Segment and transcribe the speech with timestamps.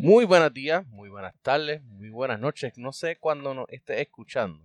[0.00, 2.78] Muy buenos días, muy buenas tardes, muy buenas noches.
[2.78, 4.62] No sé cuándo nos estés escuchando.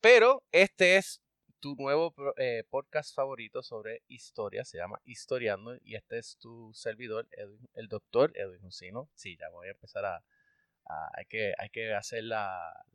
[0.00, 1.20] Pero este es
[1.60, 4.64] tu nuevo eh, podcast favorito sobre historia.
[4.64, 5.76] Se llama Historiando.
[5.84, 7.28] Y este es tu servidor,
[7.74, 9.10] el doctor Edwin Jusino.
[9.14, 10.24] Sí, ya voy a empezar a.
[11.12, 12.86] hay, que, hay que hacer la,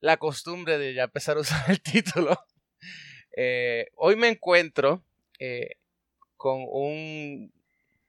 [0.00, 2.34] la, costumbre de ya empezar a usar el título.
[3.36, 5.04] Eh, hoy me encuentro
[5.38, 5.76] eh,
[6.38, 7.52] con un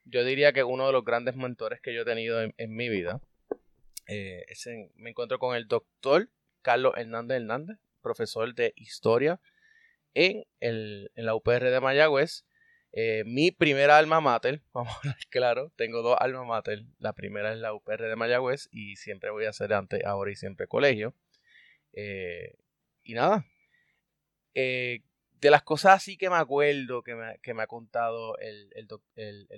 [0.04, 3.20] yo diría que uno de los grandes mentores que yo he tenido en, mi vida.
[4.08, 4.44] Eh,
[4.96, 6.28] me encuentro con el doctor
[6.60, 9.40] Carlos Hernández Hernández, profesor de historia
[10.14, 12.44] en, el, en la UPR de Mayagüez.
[12.94, 16.84] Eh, mi primera alma mater, vamos a ver claro, tengo dos alma mater.
[16.98, 20.36] La primera es la UPR de Mayagüez y siempre voy a hacer antes, ahora y
[20.36, 21.14] siempre colegio.
[21.94, 22.56] Eh,
[23.02, 23.46] y nada,
[25.42, 28.86] de las cosas así que me acuerdo que me, ha contado el,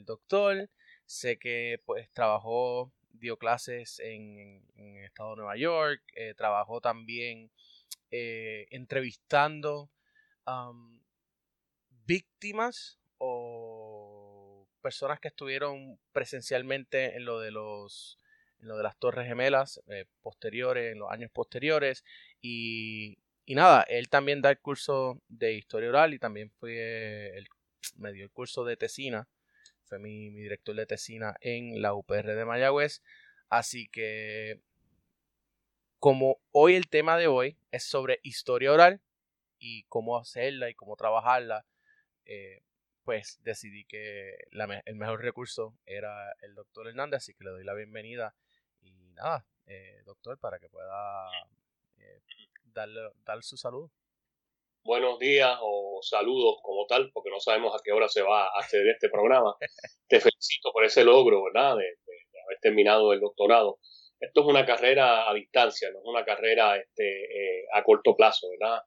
[0.07, 0.71] doctor,
[1.05, 7.51] sé que pues trabajó, dio clases en, el estado de Nueva York, eh, trabajó también
[8.11, 9.91] eh, entrevistando
[12.07, 18.19] víctimas o personas que estuvieron presencialmente en lo de los
[18.61, 22.05] en lo de las torres gemelas eh, posteriores en los años posteriores
[22.41, 27.49] y y nada, él también da el curso de historia oral y también fue el,
[27.97, 29.29] me dio el curso de tesina.
[29.85, 33.03] Fue mi, director de tesina en la UPR de Mayagüez.
[33.51, 34.61] Así que,
[35.99, 39.03] como hoy el tema de hoy es sobre historia oral
[39.59, 41.67] y cómo hacerla y cómo trabajarla,
[42.25, 42.63] eh,
[43.05, 47.75] pues decidí que el mejor recurso era el doctor Hernández, así que le doy la
[47.75, 48.35] bienvenida.
[48.81, 51.29] Y nada, eh, doctor, para que pueda
[51.99, 52.23] eh,
[52.75, 53.91] darle, darle su saludo.
[54.85, 58.59] Buenos días o saludos como tal, porque no sabemos a qué hora se va a
[58.59, 59.57] acceder este programa.
[60.09, 61.77] Te felicito por ese logro, ¿verdad?
[61.77, 61.97] De,
[62.45, 63.79] haber terminado el doctorado.
[64.21, 68.49] Esto es una carrera a distancia, no es una carrera este, eh, a corto plazo,
[68.51, 68.83] ¿verdad?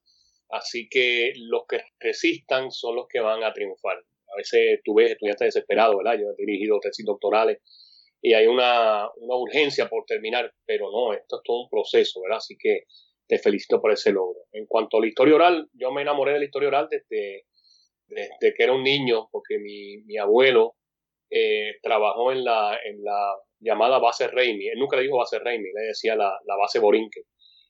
[0.50, 3.98] Así que los que resistan son los que van a triunfar.
[3.98, 6.20] A veces tú ves estudiantes desesperados, ¿verdad?
[6.20, 7.60] Yo he dirigido tesis doctorales
[8.22, 12.38] y hay una, una urgencia por terminar, pero no, esto es todo un proceso, ¿verdad?
[12.38, 12.84] Así que
[13.28, 14.40] te felicito por ese logro.
[14.52, 17.46] En cuanto a la historia oral, yo me enamoré de la historia oral desde,
[18.08, 20.76] desde que era un niño, porque mi, mi abuelo
[21.30, 24.68] eh, trabajó en la, en la llamada base Raimi.
[24.68, 27.24] Él nunca le dijo base Raimi, le decía la, la base Borinquen.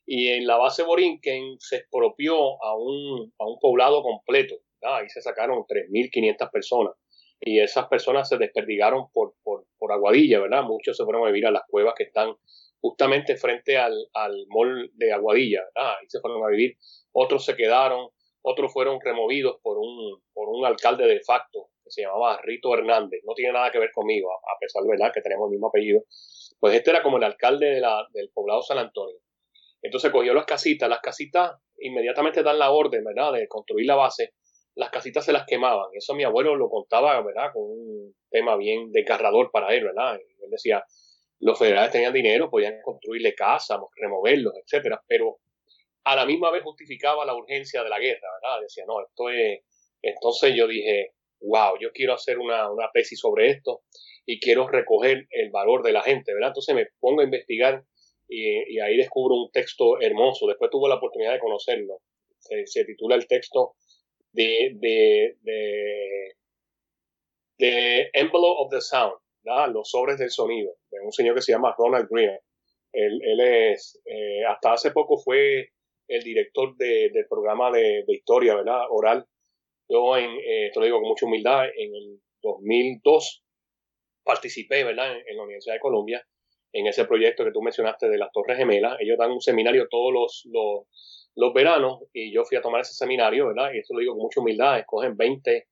[0.06, 4.56] Y en la base Borinquen se expropió a un, a un poblado completo.
[4.82, 6.94] Ahí se sacaron 3.500 personas.
[7.40, 10.64] Y esas personas se desperdigaron por, por, por Aguadilla, ¿verdad?
[10.64, 12.34] Muchos se fueron a vivir a las cuevas que están
[12.82, 16.78] justamente frente al, al mall de Aguadilla, ahí se fueron a vivir,
[17.12, 18.10] otros se quedaron,
[18.42, 23.22] otros fueron removidos por un, por un alcalde de facto que se llamaba Rito Hernández,
[23.26, 26.02] no tiene nada que ver conmigo, a pesar de verdad que tenemos el mismo apellido,
[26.60, 29.18] pues este era como el alcalde de la, del poblado San Antonio.
[29.82, 34.34] Entonces cogió las casitas, las casitas inmediatamente dan la orden, ¿verdad?, de construir la base,
[34.76, 35.90] las casitas se las quemaban.
[35.94, 40.16] Eso mi abuelo lo contaba, ¿verdad?, con un tema bien desgarrador para él, ¿verdad?
[40.16, 40.84] Él decía,
[41.40, 45.40] los federales tenían dinero, podían construirle casas, removerlos, etcétera, pero
[46.04, 48.62] a la misma vez justificaba la urgencia de la guerra, ¿verdad?
[48.62, 49.62] Decía, no, esto es...
[50.02, 51.12] Entonces yo dije,
[51.42, 53.82] wow, yo quiero hacer una, una tesis sobre esto
[54.26, 56.50] y quiero recoger el valor de la gente, ¿verdad?
[56.50, 57.84] Entonces me pongo a investigar
[58.28, 60.48] y, ahí descubro un texto hermoso.
[60.48, 62.02] Después tuve la oportunidad de conocerlo.
[62.40, 63.76] Se, titula el texto
[64.32, 66.36] de, de, de,
[67.58, 69.18] de Envelope of the Sound
[69.72, 72.38] los sobres del sonido, de un señor que se llama Ronald Green.
[72.92, 75.70] Él, él es, eh, hasta hace poco fue
[76.08, 78.82] el director de, del programa de, de, historia, ¿verdad?
[78.90, 79.26] Oral.
[79.90, 83.44] Yo, en, eh, te lo digo con mucha humildad, en el 2002
[84.24, 85.16] participé, ¿verdad?
[85.26, 86.26] En, la Universidad de Colombia,
[86.74, 88.98] en ese proyecto que tú mencionaste de las Torres Gemelas.
[89.00, 92.94] Ellos dan un seminario todos los, los, los veranos y yo fui a tomar ese
[92.94, 93.72] seminario, ¿verdad?
[93.74, 95.68] Y esto lo digo con mucha humildad, escogen 20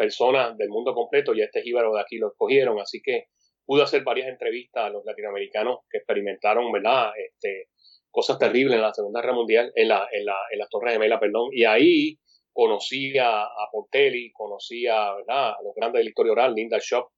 [0.00, 3.26] personas del mundo completo y este jíbaro de aquí lo escogieron, así que
[3.66, 7.10] pude hacer varias entrevistas a los latinoamericanos que experimentaron, ¿verdad?
[7.18, 7.66] Este,
[8.10, 11.20] cosas terribles en la Segunda Guerra Mundial, en, la, en, la, en las Torres Gemelas,
[11.20, 12.18] perdón, y ahí
[12.50, 15.50] conocí a, Portelli, conocí a, ¿verdad?
[15.50, 17.10] a los grandes de la historia oral, Linda Shop,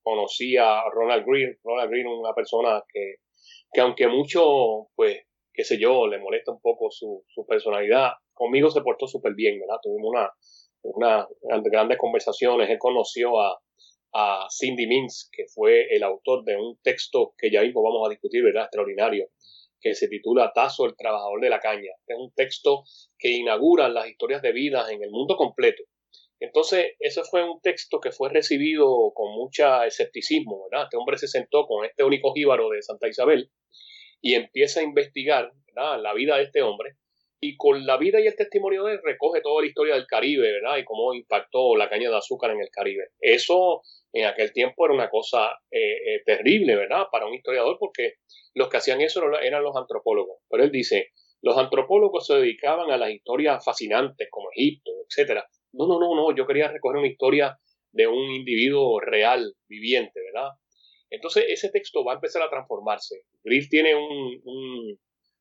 [0.00, 3.16] conocí a Ronald Green, Ronald Green, una persona que,
[3.72, 8.70] que aunque mucho, pues, qué sé yo, le molesta un poco su, su personalidad, conmigo
[8.70, 9.80] se portó súper bien, ¿verdad?
[9.82, 10.30] Tuvimos una,
[10.94, 11.26] unas
[11.64, 12.68] grandes conversaciones.
[12.70, 13.58] Él conoció a,
[14.50, 18.42] Cindy Mintz, que fue el autor de un texto que ya mismo vamos a discutir,
[18.42, 18.64] ¿verdad?
[18.64, 19.28] Extraordinario,
[19.80, 21.92] que se titula Tazo, el trabajador de la caña.
[22.06, 22.82] Es un texto
[23.18, 25.84] que inaugura las historias de vida en el mundo completo.
[26.40, 30.84] Entonces, ese fue un texto que fue recibido con mucha escepticismo, ¿verdad?
[30.84, 33.50] Este hombre se sentó con este único jíbaro de Santa Isabel
[34.20, 36.96] y empieza a investigar la vida de este hombre
[37.40, 40.50] y con la vida y el testimonio de él recoge toda la historia del Caribe,
[40.52, 40.78] ¿verdad?
[40.78, 43.10] Y cómo impactó la caña de azúcar en el Caribe.
[43.20, 43.82] Eso
[44.12, 47.06] en aquel tiempo era una cosa eh, eh, terrible, ¿verdad?
[47.12, 48.14] Para un historiador, porque
[48.54, 50.38] los que hacían eso eran los antropólogos.
[50.48, 51.10] Pero él dice,
[51.42, 55.46] los antropólogos se dedicaban a las historias fascinantes como Egipto, etcétera.
[55.72, 57.56] No, no, no, no, yo quería recoger una historia
[57.92, 60.50] de un individuo real, viviente, ¿verdad?
[61.10, 63.22] Entonces ese texto va a empezar a transformarse.
[63.42, 64.98] Grill tiene un,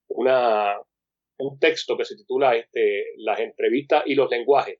[0.09, 0.77] una,
[1.39, 4.79] un texto que se titula este, Las entrevistas y los lenguajes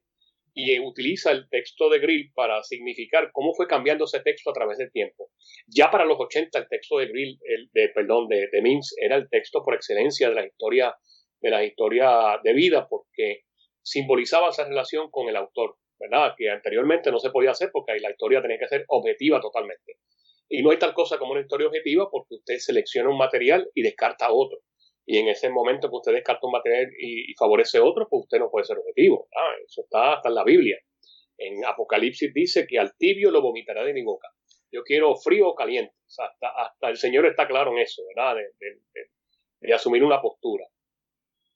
[0.59, 4.79] y utiliza el texto de Grill para significar cómo fue cambiando ese texto a través
[4.79, 5.29] del tiempo.
[5.67, 7.37] Ya para los 80 el texto de Grill,
[7.73, 10.95] de, perdón, de, de Mins era el texto por excelencia de la historia
[11.39, 13.43] de la historia de vida porque
[13.83, 16.33] simbolizaba esa relación con el autor, ¿verdad?
[16.35, 19.99] Que anteriormente no se podía hacer porque la historia tenía que ser objetiva totalmente.
[20.49, 23.83] Y no hay tal cosa como una historia objetiva porque usted selecciona un material y
[23.83, 24.59] descarta otro.
[25.09, 28.51] Y en ese momento que usted descarta un material y, favorece otro, pues usted no
[28.51, 29.29] puede ser objetivo.
[29.65, 30.77] Eso está hasta en la Biblia.
[31.37, 34.27] En Apocalipsis dice que al tibio lo vomitará de mi boca.
[34.69, 35.93] Yo quiero frío o caliente.
[36.07, 38.35] hasta, hasta, el Señor está claro en eso, ¿verdad?
[38.59, 40.65] De, asumir una postura.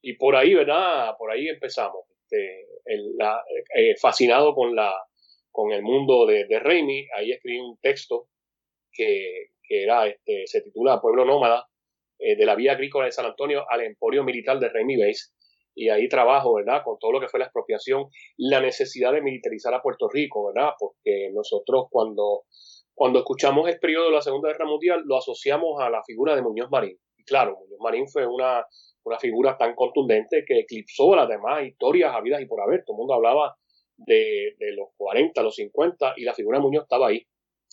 [0.01, 1.15] Y por ahí, ¿verdad?
[1.18, 2.06] Por ahí empezamos.
[2.24, 2.68] Este,
[3.75, 4.95] eh, fascinado con, la,
[5.51, 8.30] con el mundo de, de ahí escribí un texto
[8.94, 11.68] que, era, este, se titula Pueblo Nómada,
[12.21, 15.31] eh, de la vía agrícola de San Antonio al emporio militar de Remy Base.
[15.73, 16.83] Y ahí trabajo, ¿verdad?
[16.83, 18.06] Con todo lo que fue la expropiación,
[18.38, 20.73] la necesidad de militarizar a Puerto Rico, ¿verdad?
[20.77, 22.44] Porque nosotros cuando,
[22.94, 26.44] cuando escuchamos el periodo de la Segunda Guerra Mundial lo asociamos a la figura de
[26.44, 26.95] Muñoz Marín.
[27.18, 28.65] Y claro, Muñoz Marín fue una,
[29.03, 32.83] una figura tan contundente que eclipsó las demás historias habidas y por haber.
[32.85, 33.56] Todo el mundo hablaba
[33.97, 37.25] de, de los 40, los 50 y la figura de Muñoz estaba ahí.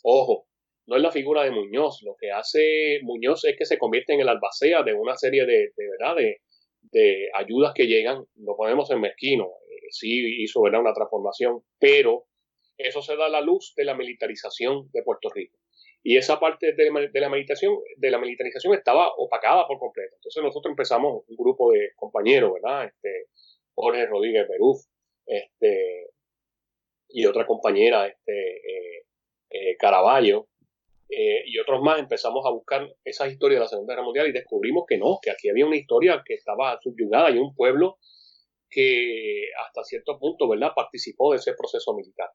[0.04, 0.47] Ojo,
[0.88, 2.02] no es la figura de Muñoz.
[2.02, 5.72] Lo que hace Muñoz es que se convierte en el albacea de una serie de,
[5.76, 8.24] de verdad, de, ayudas que llegan.
[8.36, 9.44] Lo ponemos en mezquino.
[9.44, 10.80] Eh, sí hizo ¿verdad?
[10.80, 12.24] una transformación, pero
[12.78, 15.58] eso se da a la luz de la militarización de Puerto Rico.
[16.02, 16.84] Y esa parte de,
[17.20, 20.14] la militarización, de la militarización estaba opacada por completo.
[20.14, 22.86] Entonces nosotros empezamos un grupo de compañeros, ¿verdad?
[22.86, 23.26] Este,
[23.74, 24.80] Jorge Rodríguez Beruf,
[25.26, 26.08] este,
[27.08, 29.06] y otra compañera, este, eh,
[29.50, 30.48] eh, Caraballo,
[31.10, 34.32] eh, y otros más empezamos a buscar esas historias de la Segunda Guerra Mundial y
[34.32, 37.98] descubrimos que no, que aquí había una historia que estaba subyugada y un pueblo
[38.70, 42.28] que hasta cierto punto, ¿verdad?, participó de ese proceso militar.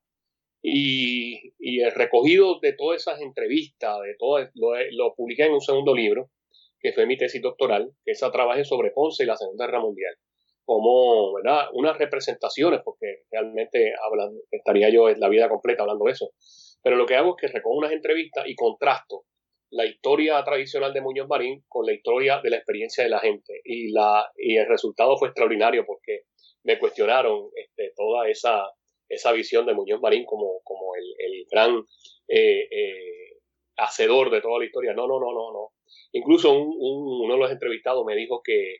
[0.64, 5.62] Y, y el recogido de todas esas entrevistas, de todo, lo, lo, publiqué en un
[5.62, 6.32] segundo libro,
[6.80, 10.16] que fue mi tesis doctoral, que esa trabaje sobre Ponce y la Segunda Guerra Mundial,
[10.66, 16.14] como, ¿verdad?, unas representaciones, porque realmente hablan, estaría yo en la vida completa hablando de
[16.14, 16.32] eso,
[16.84, 19.26] pero lo que hago es que recojo unas entrevistas y contrasto
[19.74, 23.60] la historia tradicional de Muñoz Marín con la historia de la experiencia de la gente.
[23.64, 26.26] Y, la, y el resultado fue extraordinario porque
[26.64, 28.70] me cuestionaron este, toda esa,
[29.10, 31.84] esa visión de Muñoz Marín como, como el, el gran
[32.28, 33.40] eh, eh,
[33.78, 34.94] hacedor de toda la historia.
[34.94, 35.70] No, no, no, no, no.
[36.12, 38.78] Incluso un, uno de los entrevistados me dijo que,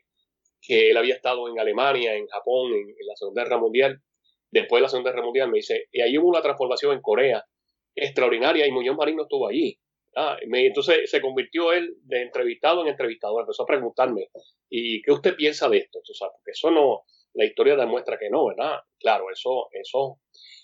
[0.60, 4.00] que él había estado en Alemania, en Japón, en, en, la Segunda Guerra Mundial.
[4.52, 7.44] Después de la Segunda Guerra Mundial me dice, y ahí hubo una transformación en Corea
[7.94, 9.78] extraordinaria y Muñoz Marín no estuvo allí.
[10.16, 14.28] Ah, entonces se convirtió él de entrevistado en entrevistador, empezó a preguntarme,
[14.70, 15.98] ¿y qué usted piensa de esto?
[15.98, 17.02] O sea, porque eso no,
[17.34, 18.78] la historia demuestra que no, ¿verdad?
[19.00, 20.20] Claro, eso, eso,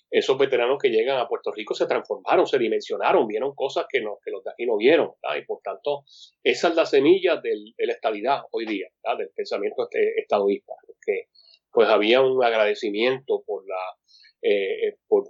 [0.08, 4.18] esos veteranos que llegan a Puerto Rico se transformaron, se dimensionaron, vieron cosas que, no,
[4.24, 6.04] que los de aquí no vieron, y por tanto,
[6.44, 8.86] esa es la semilla del, de la estabilidad hoy día,
[9.18, 11.24] del pensamiento este, estadoísta, que
[11.72, 13.96] pues había un agradecimiento por la
[14.42, 15.26] eh, eh, por,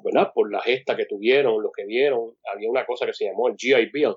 [0.51, 3.91] la gesta que tuvieron, lo que vieron, había una cosa que se llamó el GI
[3.93, 4.15] Bill,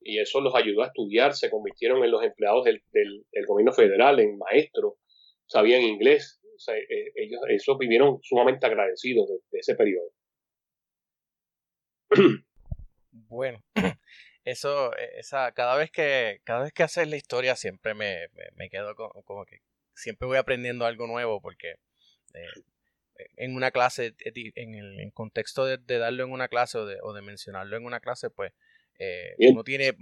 [0.00, 2.82] y eso los ayudó a estudiar, se convirtieron en los empleados del,
[3.46, 4.94] gobierno federal, en maestros,
[5.46, 10.10] sabían inglés, eh, ellos eso vivieron sumamente agradecidos de, ese periodo.
[13.28, 13.58] Bueno,
[14.44, 18.94] eso, esa, cada vez que, cada vez que haces la historia siempre me, me, quedo
[18.94, 19.60] como, que
[19.94, 21.76] siempre voy aprendiendo algo nuevo porque
[23.36, 27.12] en una clase, eh, en el contexto de, darlo en una clase o de, o
[27.12, 28.52] de mencionarlo en una clase, pues
[28.98, 29.96] eh, uno tiene,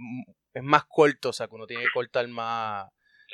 [0.53, 2.89] es más corto, o sea, que uno tiene que cortar más,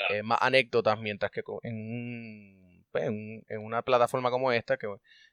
[0.10, 4.88] eh, más anécdotas, mientras que pues, en, en, una plataforma como esta, que,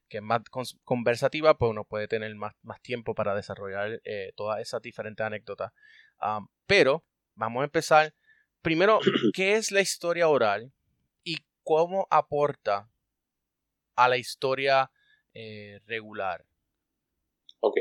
[0.08, 0.42] que es más
[0.84, 4.00] conversativa, pues uno puede tener más, más tiempo para desarrollar
[4.36, 5.72] todas esas diferentes anécdotas.
[6.66, 8.14] Pero vamos a empezar.
[8.62, 9.00] Primero,
[9.34, 10.72] ¿qué es la historia oral
[11.24, 12.90] y cómo aporta
[13.98, 14.90] a la historia
[15.34, 16.44] eh, regular.
[17.60, 17.76] Ok.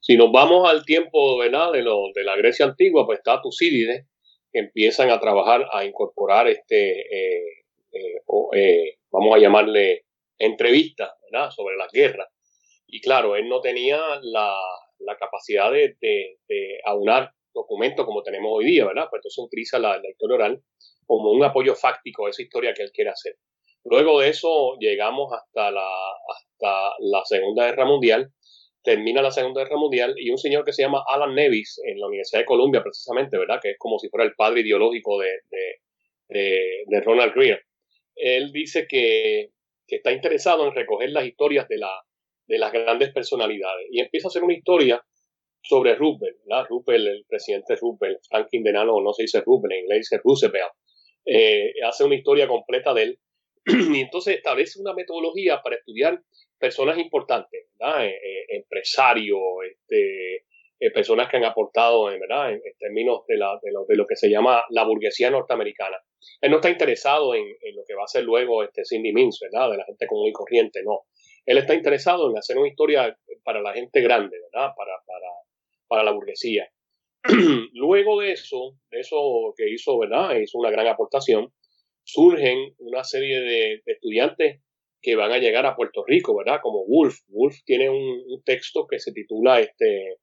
[0.00, 1.72] Si nos vamos al tiempo ¿verdad?
[1.72, 4.06] De, lo, de la Grecia antigua, pues está Tucídides,
[4.50, 7.62] que empiezan a trabajar, a incorporar este, eh,
[8.54, 10.06] eh, vamos a llamarle
[10.38, 11.50] entrevistas ¿verdad?
[11.50, 12.28] sobre la guerra.
[12.86, 14.56] Y claro, él no tenía la,
[15.00, 19.06] la capacidad de, de, aunar documentos como tenemos hoy día, ¿verdad?
[19.10, 20.62] Pues entonces utiliza la, la historia oral
[21.06, 23.36] como un apoyo fáctico a esa historia que él quiere hacer.
[23.84, 25.88] Luego de eso llegamos hasta la,
[26.28, 28.32] hasta la Segunda Guerra Mundial,
[28.82, 32.06] termina la Segunda Guerra Mundial y un señor que se llama Alan Nevis en la
[32.06, 33.60] Universidad de Columbia precisamente, ¿verdad?
[33.62, 35.30] Que es como si fuera el padre ideológico de,
[36.28, 37.62] de, Ronald Greer.
[38.14, 39.50] Él dice que,
[39.86, 41.92] que, está interesado en recoger las historias de, la,
[42.46, 45.02] de las grandes personalidades y empieza a hacer una historia
[45.62, 46.66] sobre Roosevelt, ¿verdad?
[46.68, 50.72] Roosevelt, el presidente Roosevelt, Franklin Delano, no se dice Roosevelt, en inglés dice Roosevelt.
[51.26, 53.18] Eh, hace una historia completa de él
[53.94, 56.20] y entonces establece una metodología para estudiar
[56.58, 58.06] personas importantes, ¿verdad?
[58.06, 59.40] Eh, eh, empresarios,
[59.70, 60.44] este,
[60.92, 62.52] personas que han aportado ¿verdad?
[62.52, 65.96] En, términos de, la, de, lo, de, lo, que se llama la burguesía norteamericana.
[66.40, 69.38] Él no está interesado en, en, lo que va a ser luego este Cindy Mins,
[69.40, 69.70] ¿verdad?
[69.70, 71.04] de la gente común y corriente, no.
[71.46, 74.72] Él está interesado en hacer una historia para la gente grande, ¿verdad?
[74.76, 75.28] Para, para,
[75.86, 76.68] para la burguesía.
[77.72, 80.36] luego de eso, de eso que hizo, ¿verdad?
[80.36, 81.52] Hizo una gran aportación
[82.04, 84.60] surgen una serie de, estudiantes
[85.00, 86.60] que van a llegar a Puerto Rico, ¿verdad?
[86.62, 87.16] Como Wolf.
[87.28, 90.18] Wolf tiene un, texto que se titula este,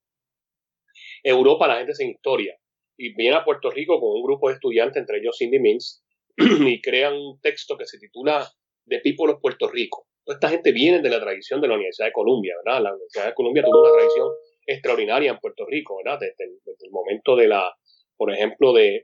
[1.24, 2.56] Europa, la gente sin historia.
[2.98, 6.04] Y viene a Puerto Rico con un grupo de estudiantes, entre ellos Cindy Mins,
[6.38, 8.48] y crean un texto que se titula
[8.88, 10.08] The People of Puerto Rico.
[10.26, 12.82] esta gente viene de la tradición de la Universidad de Columbia, ¿verdad?
[12.82, 14.30] La Universidad de Columbia tuvo una tradición
[14.66, 16.20] extraordinaria en Puerto Rico, ¿verdad?
[16.20, 17.74] Desde el, momento de la,
[18.18, 19.04] por ejemplo, de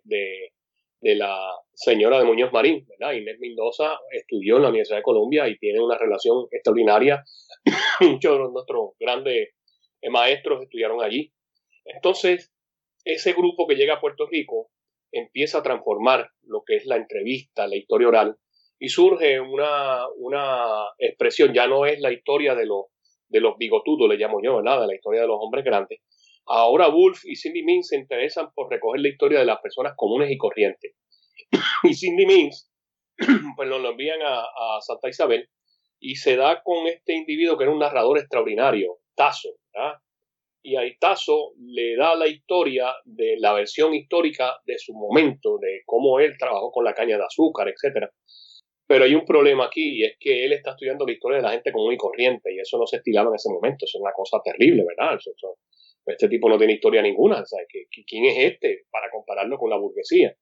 [1.02, 3.14] la señora de Muñoz Marín, ¿verdad?
[3.14, 7.24] Inés Mendoza estudió en la Universidad de Columbia y tiene una relación extraordinaria.
[8.02, 9.50] Muchos de nuestros grandes
[10.02, 11.32] eh, maestros estudiaron allí.
[11.86, 12.52] Entonces,
[13.04, 14.70] ese grupo que llega a Puerto Rico
[15.12, 18.38] empieza a transformar lo que es la entrevista, la historia oral,
[18.80, 22.86] y surge una, una expresión, ya no es la historia de los,
[23.30, 24.82] de los bigotudos, le llamo yo, ¿verdad?
[24.82, 26.00] De la historia de los hombres grandes,
[26.48, 30.32] Ahora Wolf y Cindy Means se interesan por recoger la historia de las personas comunes
[30.32, 30.94] y corrientes.
[31.84, 32.72] y Cindy Means,
[33.56, 35.50] pues lo envían a, Santa Isabel
[36.00, 39.50] y se da con este individuo que era un narrador extraordinario, Tazo.
[40.64, 45.82] Y a Tazo le da la historia de la versión histórica de su momento, de
[45.86, 48.10] cómo él trabajó con la caña de azúcar, etc.
[48.86, 51.52] Pero hay un problema aquí y es que él está estudiando la historia de la
[51.52, 53.86] gente común y corriente y eso no se estilaba en ese momento.
[53.86, 55.18] Eso es una cosa terrible, ¿verdad?
[56.08, 57.68] Este tipo no tiene historia ninguna, ¿sabes?
[58.08, 60.36] ¿Quién es este para compararlo con la burguesía?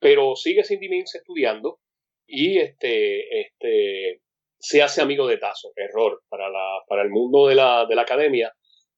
[0.00, 1.80] Pero sigue Cindy Mins estudiando
[2.26, 4.22] y este, este,
[4.58, 5.72] se hace amigo de Tazo.
[5.76, 8.52] Error para, la, para el mundo de la, de la academia.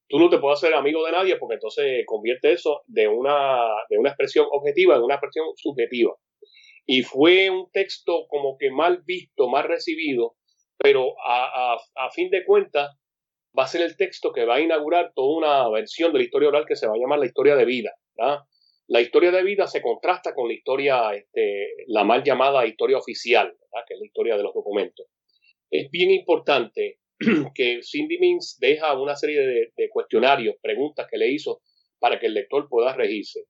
[0.09, 3.99] Tú no te puedes hacer amigo de nadie porque entonces convierte eso de una, de
[3.99, 6.15] una expresión objetiva en una expresión subjetiva.
[6.87, 10.35] Y fue un texto como que mal visto, mal recibido,
[10.77, 12.91] pero a, a, a fin de cuentas
[13.59, 16.49] va a ser el texto que va a inaugurar toda una versión de la historia
[16.49, 17.93] oral que se va a llamar la historia de vida.
[18.87, 23.57] La historia de vida se contrasta con la historia, este, la mal llamada historia oficial,
[23.87, 25.07] que es la historia de los documentos.
[25.71, 26.99] Es bien importante
[27.55, 31.63] que Cindy Mins deja una serie de, de cuestionarios, preguntas que le hizo
[31.99, 33.45] para que el lector pueda regirse.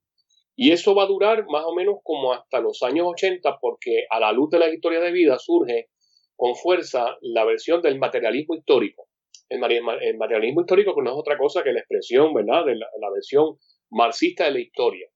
[0.57, 4.21] Y eso va a durar más o menos como hasta los años 80, porque a
[4.21, 5.89] la luz de la historia de vida surge
[6.37, 9.10] con fuerza la versión del materialismo histórico
[9.51, 13.59] el, materialismo histórico que no es otra cosa que la expresión, ¿verdad?, de la, versión
[13.91, 15.09] marxista de la historia.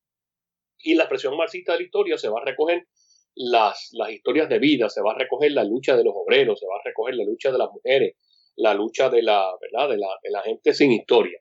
[0.78, 2.86] Y la expresión marxista de la historia se va a recoger
[3.36, 6.66] las, las historias de vida, se va a recoger la lucha de los obreros, se
[6.66, 8.16] va a recoger la lucha de las mujeres,
[8.56, 9.88] la lucha de la, ¿verdad?
[9.88, 11.38] De la, de la gente sin historia.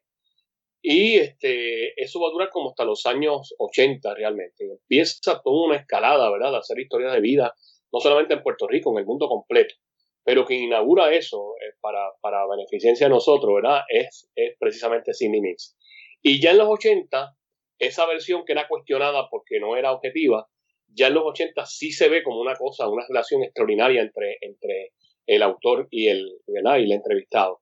[0.81, 4.65] Y este, eso va a durar como hasta los años 80 realmente.
[4.65, 6.51] Empieza toda una escalada, ¿verdad?
[6.51, 7.53] De hacer historias de vida,
[7.91, 9.75] no solamente en Puerto Rico, en el mundo completo
[10.23, 13.81] pero quien inaugura eso eh, para, para beneficencia de nosotros, ¿verdad?
[13.89, 15.75] Es, es precisamente Cindy Mix.
[16.21, 17.35] Y ya en los 80,
[17.79, 20.47] esa versión que era cuestionada porque no era objetiva,
[20.87, 24.91] ya en los 80 sí se ve como una cosa, una relación extraordinaria entre, entre
[25.25, 26.79] el autor y el, ¿verdad?
[26.79, 27.61] y el entrevistado.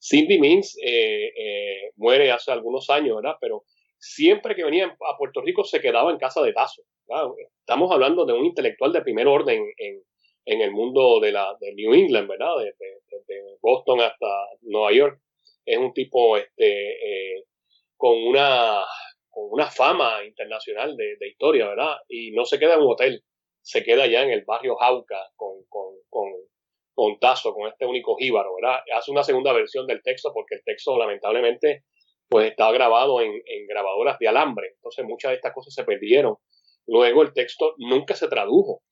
[0.00, 3.36] Cindy Mins eh, eh, muere hace algunos años, ¿verdad?
[3.40, 3.64] Pero
[3.98, 6.82] siempre que venía a Puerto Rico se quedaba en casa de Tazo.
[7.60, 10.02] Estamos hablando de un intelectual de primer orden en,
[10.44, 12.54] en el mundo de, la, de New England, ¿verdad?
[12.58, 14.26] Desde Boston hasta
[14.62, 15.20] Nueva York.
[15.64, 17.44] Es un tipo este, eh,
[17.96, 18.82] con, una,
[19.30, 21.96] con una fama internacional de, de, historia, ¿verdad?
[22.08, 23.22] Y no se queda en un hotel,
[23.60, 26.32] se queda allá en el barrio Jauca con, con, con,
[26.94, 28.80] contazo con este único jíbaro, ¿verdad?
[28.94, 31.84] Hace una segunda versión del texto porque el texto lamentablemente
[32.28, 36.36] pues estaba grabado en, en grabadoras de alambre, entonces muchas de estas cosas se perdieron.
[36.86, 38.82] Luego el texto nunca se tradujo.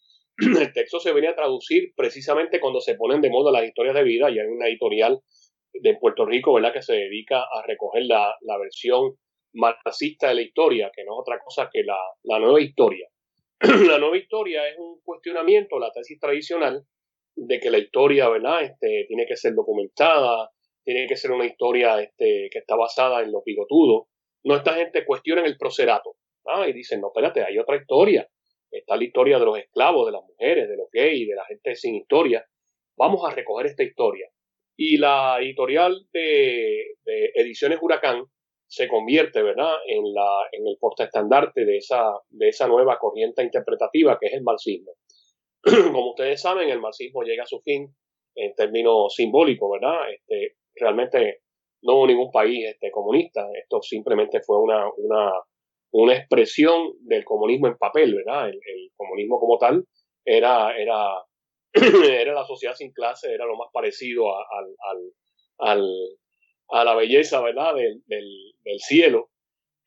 [0.40, 4.02] El texto se venía a traducir precisamente cuando se ponen de moda las historias de
[4.02, 5.20] vida y hay una editorial
[5.73, 9.16] de Puerto Rico, ¿verdad?, que se dedica a recoger la, versión
[9.52, 13.09] marxista de la historia, que no es otra cosa que la, nueva historia.
[13.61, 16.85] la nueva historia es un cuestionamiento, la tesis tradicional,
[17.37, 20.50] de que la historia, ¿verdad?, este, tiene que ser documentada,
[20.85, 24.09] tiene que ser una historia este, que está basada en lo bigotudo.
[24.44, 26.16] No, esta gente cuestiona el procerato
[26.47, 26.66] ¿ah?
[26.66, 28.26] y dicen, no, espérate, hay otra historia.
[28.70, 31.74] Está la historia de los esclavos, de las mujeres, de los gays, de la gente
[31.74, 32.44] sin historia.
[32.96, 34.28] Vamos a recoger esta historia.
[34.76, 36.96] Y la editorial de,
[37.34, 38.24] Ediciones Huracán
[38.66, 44.16] se convierte, ¿verdad?, en, la, en el portaestandarte de esa, de esa nueva corriente interpretativa
[44.20, 44.92] que es el marxismo.
[45.92, 47.94] Como ustedes saben, el marxismo llega a su fin
[48.36, 50.12] en términos simbólicos, ¿verdad?
[50.12, 51.40] Este, realmente
[51.82, 55.32] no hubo ningún país este, comunista, esto simplemente fue una, una,
[55.92, 58.49] una expresión del comunismo en papel, ¿verdad?
[58.49, 58.61] El,
[58.97, 59.87] comunismo como tal
[60.25, 61.25] era, era,
[61.73, 65.12] era la sociedad sin clase, era lo más parecido a, al,
[65.59, 65.88] al,
[66.68, 67.75] a la belleza, ¿verdad?
[67.75, 69.30] Del cielo,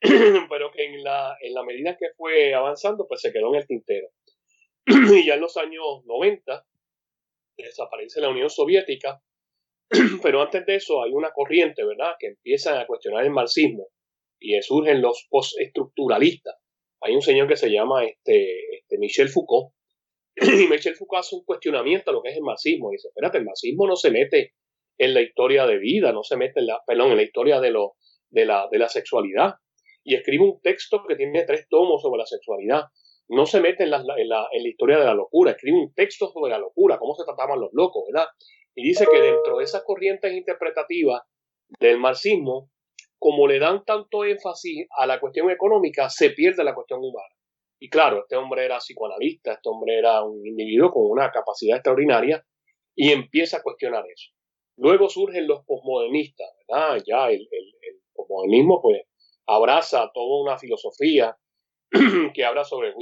[0.00, 3.66] pero que en la, en la medida que fue avanzando, pues se quedó en el
[3.66, 4.08] tintero.
[4.86, 6.66] y ya en los años 90
[7.56, 9.22] desaparece la Unión Soviética,
[10.22, 13.88] pero antes de eso hay una corriente, ¿verdad?, que empieza a cuestionar el marxismo
[14.44, 16.56] y surgen los postestructuralistas.
[17.00, 19.72] Hay un señor que se llama este, este Michel Foucault,
[20.36, 22.90] y Michel Foucault hace un cuestionamiento a lo que es el marxismo.
[22.90, 24.54] Y dice, espérate, el marxismo no se mete
[24.98, 27.70] en la historia de vida, no se mete en la, perdón, en la historia de,
[27.70, 27.94] lo,
[28.30, 29.54] de, la, de la sexualidad.
[30.02, 32.84] Y escribe un texto que tiene tres tomos sobre la sexualidad
[33.28, 36.50] no se mete en la, en, la, historia de la locura, escribe un texto sobre
[36.50, 38.28] la locura, cómo se trataban los locos, ¿verdad?
[38.74, 41.22] Y dice que dentro de esas corrientes interpretativas
[41.80, 42.70] del marxismo,
[43.24, 47.34] como le dan tanto énfasis a la cuestión económica, se pierde la cuestión humana.
[47.80, 52.44] Y claro, este hombre era psicoanalista, este hombre era un individuo con una capacidad extraordinaria
[52.94, 54.30] y empieza a cuestionar eso.
[54.76, 57.02] Luego surgen los posmodernistas, ¿verdad?
[57.06, 59.00] Ya el, el, el posmodernismo pues
[59.46, 61.34] abraza toda una filosofía
[62.34, 62.94] que habla sobre el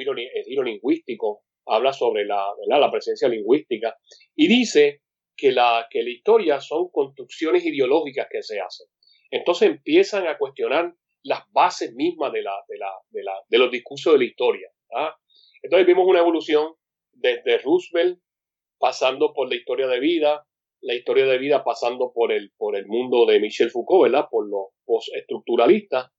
[0.45, 3.99] giro, lingüístico, habla sobre la, la presencia lingüística
[4.37, 5.03] y dice
[5.37, 8.87] que la, que la historia son construcciones ideológicas que se hacen.
[9.33, 13.71] Entonces empiezan a cuestionar las bases mismas de, la, de, la, de, la, de los
[13.71, 14.69] discursos de la historia.
[15.63, 16.75] Entonces vimos una evolución
[17.13, 18.21] desde Roosevelt,
[18.79, 20.47] pasando por la historia de vida,
[20.83, 24.27] la historia de vida pasando por el, por el mundo de Michel Foucault, ¿verdad?
[24.31, 26.11] por los postestructuralistas,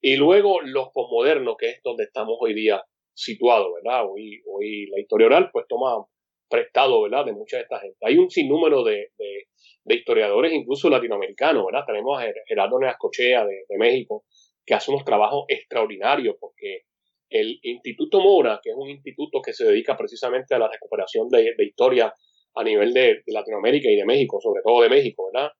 [0.00, 2.82] y luego los posmodernos, que es donde estamos hoy día
[3.14, 4.06] situados, ¿verdad?
[4.10, 6.04] Hoy, hoy la historia oral pues toma
[6.54, 7.24] prestado, ¿verdad?
[7.24, 7.96] De mucha de esta gente.
[8.02, 11.84] Hay un sinnúmero de, de, historiadores, incluso latinoamericanos, ¿verdad?
[11.86, 14.24] Tenemos a Gerardo Neascochea de, de México,
[14.64, 16.82] que hace unos trabajos extraordinarios, porque
[17.28, 21.54] el Instituto Mora, que es un instituto que se dedica precisamente a la recuperación de,
[21.56, 22.12] de historia
[22.54, 25.50] a nivel de, Latinoamérica y de México, sobre todo de México, ¿verdad?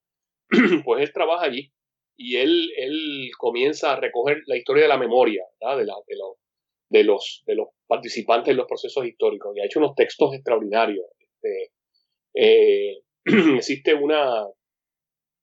[0.85, 1.73] pues él trabaja allí
[2.17, 6.17] y él, él comienza a recoger la historia de la memoria de, la, de,
[6.89, 11.07] de, los, de los participantes en los procesos históricos y ha hecho unos textos extraordinarios.
[11.19, 11.73] Este,
[12.35, 12.99] eh,
[13.57, 14.47] existe una,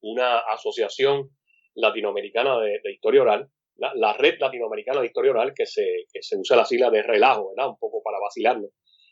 [0.02, 1.30] una asociación
[1.76, 6.58] latinoamericana de, historia oral, la, red latinoamericana de historia oral que se, que se usa
[6.58, 7.70] la sigla de relajo, ¿verdad?
[7.70, 8.70] Un poco para vacilarlo.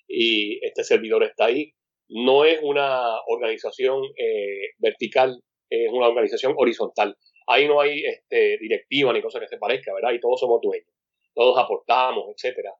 [0.08, 1.72] Y este servidor está ahí.
[2.10, 7.15] No es una organización eh, vertical, es una organización horizontal.
[7.48, 10.13] Ahí no hay este, directiva ni cosa que se parezca, ¿verdad?
[10.13, 10.92] Y todos somos dueños,
[11.39, 12.73] todos aportamos, etcétera.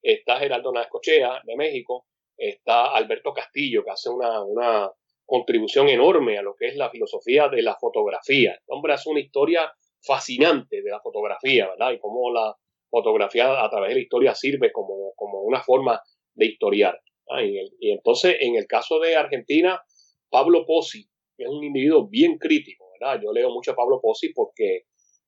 [0.00, 4.90] Está Geraldo Nazcochea de México, está Alberto Castillo, que hace una, una
[5.26, 8.52] contribución enorme a lo que es la filosofía de la fotografía.
[8.52, 11.92] El hombre hace una historia fascinante de la fotografía, ¿verdad?
[11.92, 12.56] Y cómo la
[12.88, 16.00] fotografía a través de la historia sirve como, como una forma
[16.32, 16.98] de historiar.
[17.42, 19.78] Y, y, entonces, en el caso de Argentina,
[20.30, 22.86] Pablo Pozzi, es un individuo bien crítico,
[23.22, 24.84] yo leo mucho a Pablo Pozzi porque,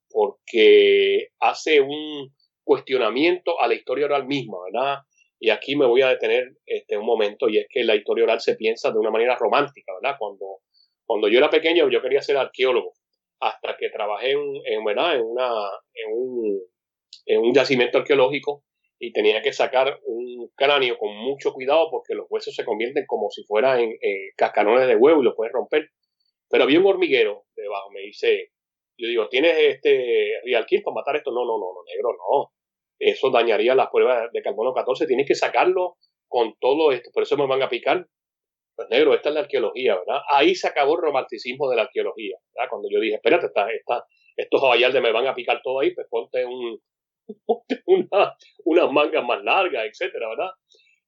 [0.08, 2.32] porque hace un
[2.68, 4.98] cuestionamiento a la historia oral misma, ¿verdad?
[5.40, 8.42] Y aquí me voy a detener este, un momento, y es que la historia oral
[8.42, 10.16] se piensa de una manera romántica, ¿verdad?
[10.18, 10.58] Cuando,
[11.06, 12.92] cuando yo era pequeño yo quería ser arqueólogo,
[13.40, 16.60] hasta que trabajé en, una, en, un,
[17.24, 18.64] en un yacimiento arqueológico
[18.98, 23.30] y tenía que sacar un cráneo con mucho cuidado porque los huesos se convierten como
[23.30, 23.96] si fueran en,
[24.36, 25.88] cascarones de huevo y los puedes romper.
[26.50, 28.50] Pero había un hormiguero debajo, me dice,
[28.98, 31.30] yo digo, ¿tienes este Kill para matar esto?
[31.30, 32.57] No, no, no, no, negro, no.
[32.98, 37.36] Eso dañaría las pruebas de carbono 14, tienes que sacarlo con todo esto, por eso
[37.36, 38.06] me van a picar.
[38.76, 40.22] Pues negro, esta es la arqueología, ¿verdad?
[40.30, 42.36] Ahí se acabó el romanticismo de la arqueología.
[42.70, 43.48] Cuando yo dije, espérate,
[44.36, 46.80] estos caballardes me van a picar todo ahí, pues ponte un,
[47.86, 50.50] una, unas mangas más largas, etcétera, ¿verdad?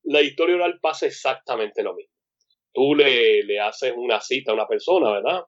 [0.04, 2.12] La historia oral pasa exactamente lo mismo.
[2.72, 5.42] Tú le, le haces una cita a una persona, ¿verdad?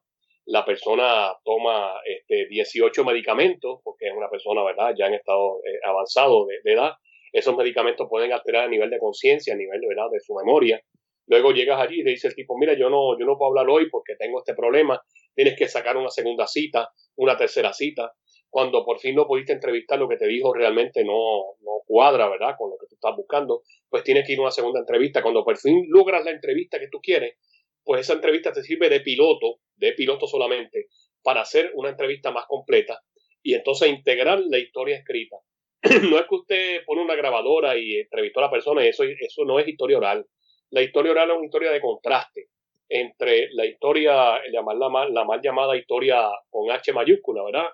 [0.47, 4.95] La persona toma este, 18 medicamentos, porque es una persona, ¿verdad?
[4.97, 6.93] Ya en estado eh, avanzado de, edad.
[7.33, 10.11] Esos medicamentos pueden alterar a nivel de conciencia, a nivel ¿verdad?
[10.11, 10.81] de su memoria.
[11.27, 13.69] Luego llegas allí y le dice el tipo, mira, yo no, yo no puedo hablar
[13.71, 15.01] hoy porque tengo este problema.
[15.35, 18.13] Tienes que sacar una segunda cita, una tercera cita
[18.53, 22.55] cuando por fin no pudiste entrevistar, lo que te dijo realmente no, no cuadra, ¿verdad?
[22.59, 25.23] Con lo que tú estás buscando, pues tienes que ir a una segunda entrevista.
[25.23, 27.39] Cuando por fin logras la entrevista que tú quieres,
[27.85, 30.88] pues esa entrevista te sirve de piloto, de piloto solamente,
[31.23, 33.01] para hacer una entrevista más completa
[33.42, 35.37] y entonces integrar la historia escrita.
[36.11, 39.59] no es que usted pone una grabadora y entrevistó a la persona, eso, eso no
[39.59, 40.27] es historia oral.
[40.71, 42.49] La historia oral es una historia de contraste
[42.88, 47.68] entre la historia, la la mal llamada historia con H mayúscula, ¿verdad?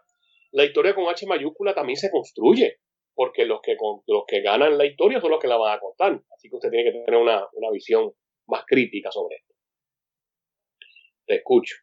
[0.53, 2.79] la historia con H mayúscula también se construye,
[3.15, 6.21] porque los que, los que ganan la historia son los que la van a contar.
[6.35, 8.13] Así que usted tiene que tener una, visión
[8.47, 9.48] más crítica sobre esto.
[11.29, 11.77] Te escucho.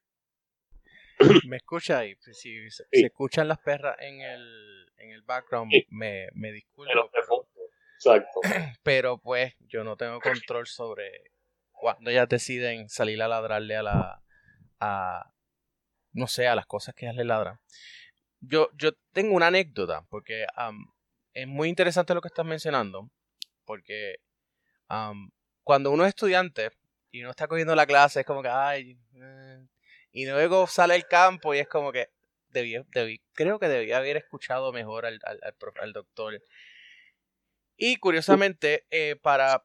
[1.47, 2.15] ¿Me escucha ahí?
[2.15, 6.91] Pues si se, escuchan las perras en el, en el background, me, me disculpo.
[6.91, 7.47] Pero,
[7.95, 8.41] Exacto.
[8.83, 11.31] Pero pues yo no tengo control sobre
[11.71, 14.21] cuando ellas deciden salir a ladrarle a la...
[14.81, 15.31] A,
[16.11, 17.59] no sé, a las cosas que ellas le ladran
[18.47, 20.45] yo, yo tengo una anécdota, porque
[21.33, 23.09] es muy interesante lo que estás mencionando,
[23.65, 24.17] porque
[25.63, 26.71] cuando uno es estudiante
[27.15, 29.65] y uno está cogiendo la clase, es como que, ay, eh",
[30.11, 32.09] y luego sale el campo y es como que,
[32.49, 35.39] debí, debí, creo que debía haber escuchado mejor al, al,
[35.81, 36.41] al, doctor.
[37.77, 39.63] Y curiosamente, eh, para...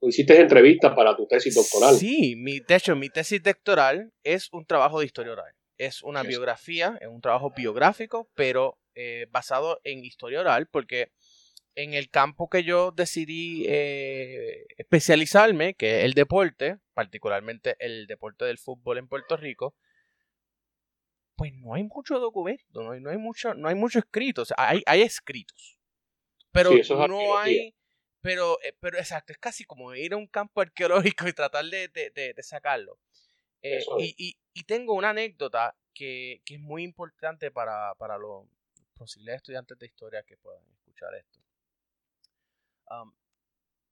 [0.00, 1.96] Hiciste entrevistas para tu tesis doctoral.
[1.96, 6.22] Sí, mi, de hecho, mi tesis doctoral es un trabajo de historia oral es una
[6.22, 11.10] biografía, es un trabajo biográfico, pero eh, basado en historia oral, porque
[11.74, 18.44] en el campo que yo decidí eh, especializarme, que es el deporte, particularmente el deporte
[18.44, 19.74] del fútbol en Puerto Rico,
[21.36, 24.44] pues no hay mucho documento, no hay, no hay mucho, no hay mucho escrito, o
[24.44, 25.78] sea, hay, hay escritos,
[26.52, 26.70] pero
[27.08, 27.74] no hay,
[28.20, 31.88] pero, eh, pero exacto, es casi como ir a un campo arqueológico y tratar de,
[31.88, 32.98] de, de sacarlo.
[33.62, 38.44] Eh, y, y, tengo una anécdota que, que es muy importante para, para, los
[38.96, 41.41] posibles estudiantes de historia que puedan escuchar esto.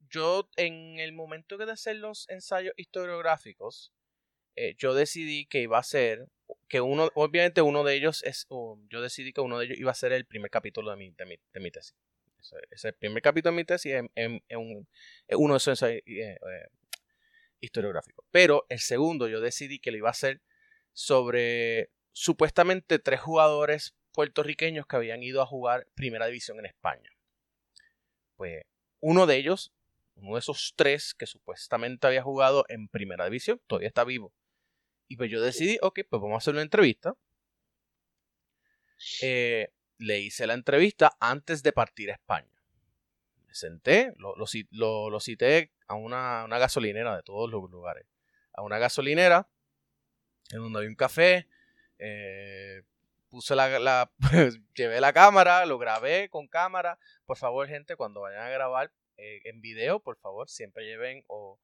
[0.09, 3.93] Yo, en el momento de hacer los ensayos historiográficos,
[4.57, 6.29] eh, yo decidí que iba a ser,
[6.69, 8.47] que uno, obviamente uno de ellos es,
[8.89, 11.27] yo decidí que uno de ellos iba a ser el primer capítulo de mi, de
[11.27, 11.95] mi, de mi tesis.
[12.41, 14.89] Ese, ese, primer capítulo de mi tesis es, un,
[15.31, 16.39] uno de esos ensayos eh,
[17.61, 18.25] historiográfico.
[18.31, 20.41] Pero el segundo yo decidí que lo iba a hacer
[20.93, 27.11] sobre supuestamente tres jugadores puertorriqueños que habían ido a jugar primera división en España.
[28.37, 28.65] Pues
[29.01, 29.73] uno de ellos,
[30.17, 34.33] uno de esos tres que supuestamente había jugado en primera división, todavía está vivo.
[35.09, 37.15] Y pues yo decidí, ok, pues vamos a hacer una entrevista.
[39.23, 42.49] Eh, le hice la entrevista antes de partir a España.
[43.47, 48.07] Me senté, lo, lo, lo cité a una, gasolinera de todos los lugares.
[48.53, 49.49] A una gasolinera
[50.51, 51.49] en donde había un café.
[51.99, 52.83] Eh,
[53.31, 54.11] puse la,
[54.75, 56.99] llevé la cámara, lo grabé con cámara.
[57.25, 61.59] Por favor, gente, cuando vayan a grabar eh, en video, por favor, siempre lleven o,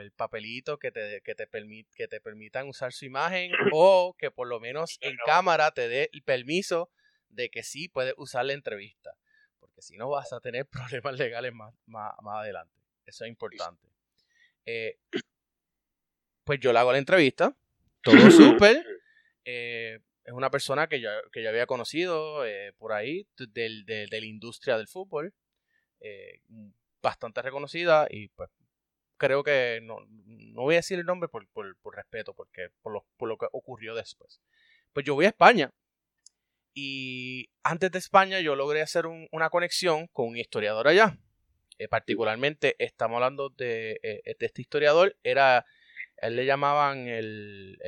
[0.00, 1.48] el papelito que te, que, te
[1.96, 6.08] que te permitan usar su imagen o que por lo menos en cámara te dé
[6.12, 6.90] el permiso
[7.28, 9.14] de que sí puedes usar la entrevista.
[9.58, 12.74] Porque si no vas a tener problemas legales más, más adelante.
[13.04, 13.88] Eso es importante.
[14.64, 14.98] Eh,
[16.44, 17.56] pues yo le hago la entrevista,
[18.02, 18.84] todo súper.
[19.44, 24.20] Eh, es una persona que yo, que yo había conocido eh, por ahí, de, de,
[24.20, 25.34] la industria del fútbol,
[27.00, 28.50] bastante reconocida y pues
[29.22, 32.92] creo que no, no voy a decir el nombre por, por, por respeto, porque por
[32.92, 34.40] lo, por lo que ocurrió después.
[34.92, 35.72] Pues yo voy a España
[36.74, 41.18] y antes de España yo logré hacer una conexión con un historiador allá.
[41.78, 45.66] Eh, particularmente estamos hablando de, eh, de, este historiador, era,
[46.16, 47.78] él le llamaban el,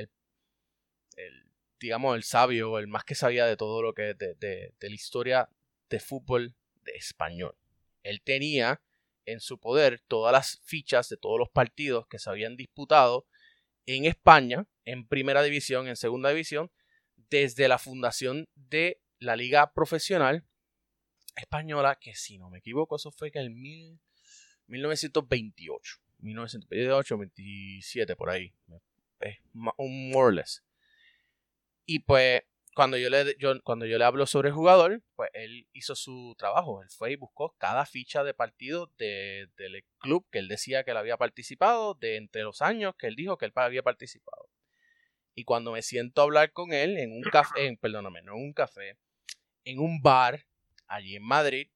[1.80, 4.94] digamos, el sabio, el más que sabía de todo lo que, de, de, de la
[4.94, 5.48] historia
[5.90, 7.56] de fútbol de español.
[8.02, 8.80] Él tenía
[9.26, 13.26] en su poder todas las fichas de todos los partidos que se habían disputado
[13.86, 16.70] en España, en primera división, en segunda división,
[17.30, 20.44] desde la fundación de la liga profesional
[21.36, 23.60] española, que si no me equivoco, eso fue que en
[24.66, 26.00] 1928.
[26.20, 28.54] 1928, 27, por ahí.
[29.20, 29.38] Es
[29.76, 30.34] un more
[31.86, 32.42] Y pues,
[32.74, 36.82] cuando yo, le, cuando yo le hablo sobre el jugador, pues él hizo su trabajo.
[36.82, 40.96] Él fue y buscó cada ficha de partido del club que él decía que él
[40.96, 44.48] había participado, de entre los años que él dijo que él había participado.
[45.34, 48.42] Y cuando me siento a hablar con él en un café, en, perdóname, no en
[48.42, 48.98] un café,
[49.64, 50.46] en un bar,
[50.86, 51.68] allí en Madrid,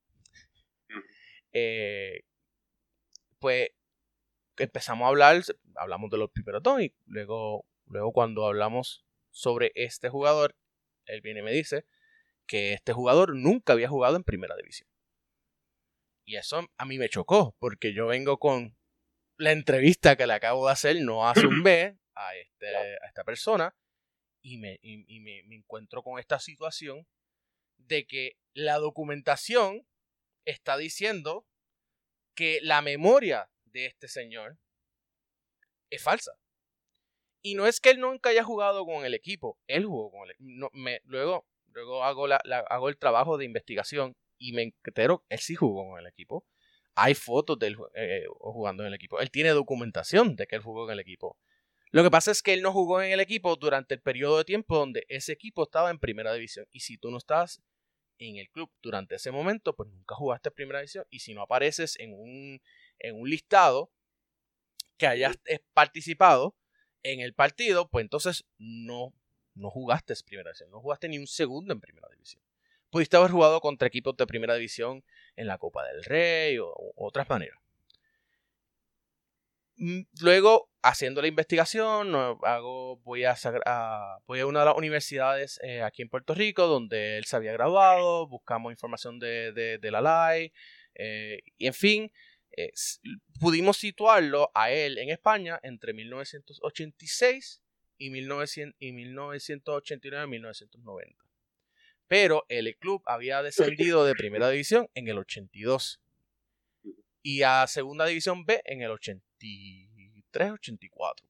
[1.53, 2.23] eh,
[3.39, 3.71] pues
[4.57, 5.43] empezamos a hablar,
[5.77, 10.57] hablamos de los piperotón y luego, luego cuando hablamos sobre este jugador,
[11.07, 11.87] él viene y me dice
[12.47, 14.89] que este jugador nunca había jugado en primera división.
[16.25, 18.77] Y eso a mí me chocó, porque yo vengo con
[19.37, 23.25] la entrevista que le acabo de hacer, no hace un B, a, este, a esta
[23.25, 23.75] persona,
[24.43, 27.07] y, me, y me, me encuentro con esta situación
[27.77, 29.87] de que la documentación
[30.45, 31.47] está diciendo
[32.35, 34.59] que la memoria de este señor
[35.91, 36.33] es falsa.
[37.43, 40.33] Y no es que él nunca haya jugado con el equipo, él jugó con el
[40.33, 40.71] equipo.
[41.05, 42.27] luego luego hago,
[42.69, 46.45] hago el trabajo de investigación y me entero, él sí jugó con el equipo.
[46.95, 49.21] Hay fotos de él eh, jugando en el equipo.
[49.21, 51.39] Él tiene documentación de que él jugó en el equipo.
[51.91, 54.45] Lo que pasa es que él no jugó en el equipo durante el periodo de
[54.45, 56.67] tiempo donde ese equipo estaba en primera división.
[56.71, 57.63] Y si tú no estás
[58.19, 61.07] en el club durante ese momento, pues nunca jugaste en primera división.
[61.09, 62.61] Y si no apareces en un,
[62.99, 63.93] en un listado
[64.97, 65.39] que hayas
[65.73, 66.57] participado
[67.03, 69.13] en el partido, pues entonces no,
[69.55, 70.71] no jugaste primera división.
[70.71, 72.43] No jugaste ni un segundo en primera división.
[72.91, 75.05] Pudiste haber jugado contra equipos de primera división
[75.37, 77.59] en la Copa del Rey o, otras maneras.
[79.77, 83.37] Mm, luego, haciendo la investigación, hago, voy, a,
[84.27, 88.73] una de las universidades eh, aquí en Puerto Rico donde él se había graduado, buscamos
[88.73, 90.53] información de, la LAI,
[90.95, 92.13] eh, y en fin,
[93.41, 97.63] pudimos situarlo a él en España entre 1986
[97.99, 101.25] y, 1989 1990.
[102.07, 106.01] Pero el club había descendido de primera división en el 82
[107.23, 111.27] y a segunda división B en el 83, 84.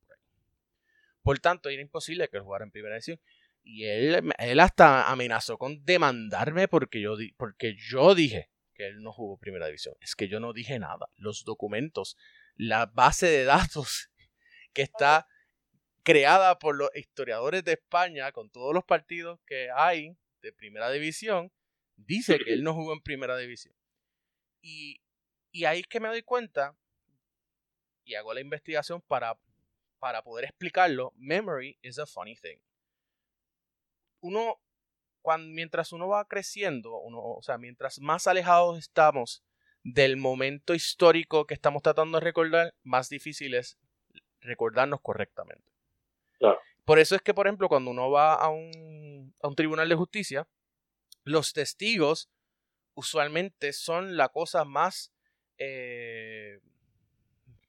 [1.22, 3.20] Por, tanto, era imposible que él jugara en primera división.
[3.62, 9.12] Y él, él hasta amenazó con demandarme porque yo, porque yo dije que él no
[9.12, 9.96] jugó primera división.
[10.00, 11.10] Es que yo no dije nada.
[11.16, 12.16] Los documentos,
[12.54, 14.08] la base de datos
[14.72, 15.26] que está
[16.04, 21.52] creada por los historiadores de España con todos los partidos que hay de primera división,
[21.96, 23.74] dice que él no jugó en primera división.
[24.62, 25.02] Y,
[25.50, 26.76] y ahí es que me doy cuenta
[28.04, 29.38] y hago la investigación para,
[29.98, 31.12] para poder explicarlo.
[31.16, 32.58] Memory is a funny thing.
[34.20, 34.60] Uno
[35.36, 39.42] mientras uno va creciendo, uno, o sea, mientras más alejados estamos
[39.82, 43.78] del momento histórico que estamos tratando de recordar, más difícil es
[44.40, 45.68] recordarnos correctamente.
[46.84, 49.94] Por eso es que, por ejemplo, cuando uno va a un, a un tribunal de
[49.94, 50.48] justicia,
[51.22, 52.30] los testigos
[52.94, 55.12] usualmente son la cosa más
[55.58, 56.60] eh,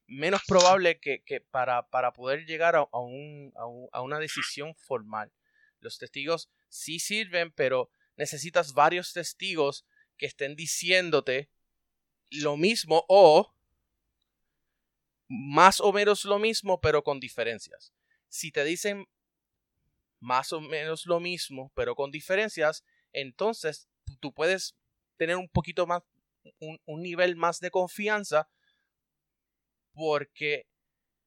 [0.07, 3.53] menos probable que, que para, para, poder llegar a, un,
[3.91, 5.31] a, una decisión formal.
[5.79, 9.85] Los testigos sí sirven, pero necesitas varios testigos
[10.17, 11.49] que estén diciéndote
[12.29, 13.53] lo mismo o
[15.27, 17.93] más o menos lo mismo, pero con diferencias.
[18.27, 19.07] Si te dicen
[20.19, 23.87] más o menos lo mismo, pero con diferencias, entonces
[24.19, 24.75] tú puedes
[25.17, 26.03] tener un poquito más,
[26.59, 28.49] un, un nivel más de confianza,
[29.93, 30.67] porque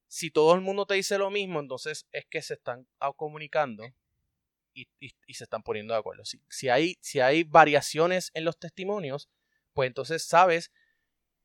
[0.08, 3.94] si todo el mundo te dice lo mismo, entonces es que se están comunicando
[4.74, 4.88] y,
[5.34, 6.24] se están poniendo de acuerdo.
[6.24, 9.28] Si, si, hay, si hay variaciones en los testimonios,
[9.72, 10.72] pues entonces sabes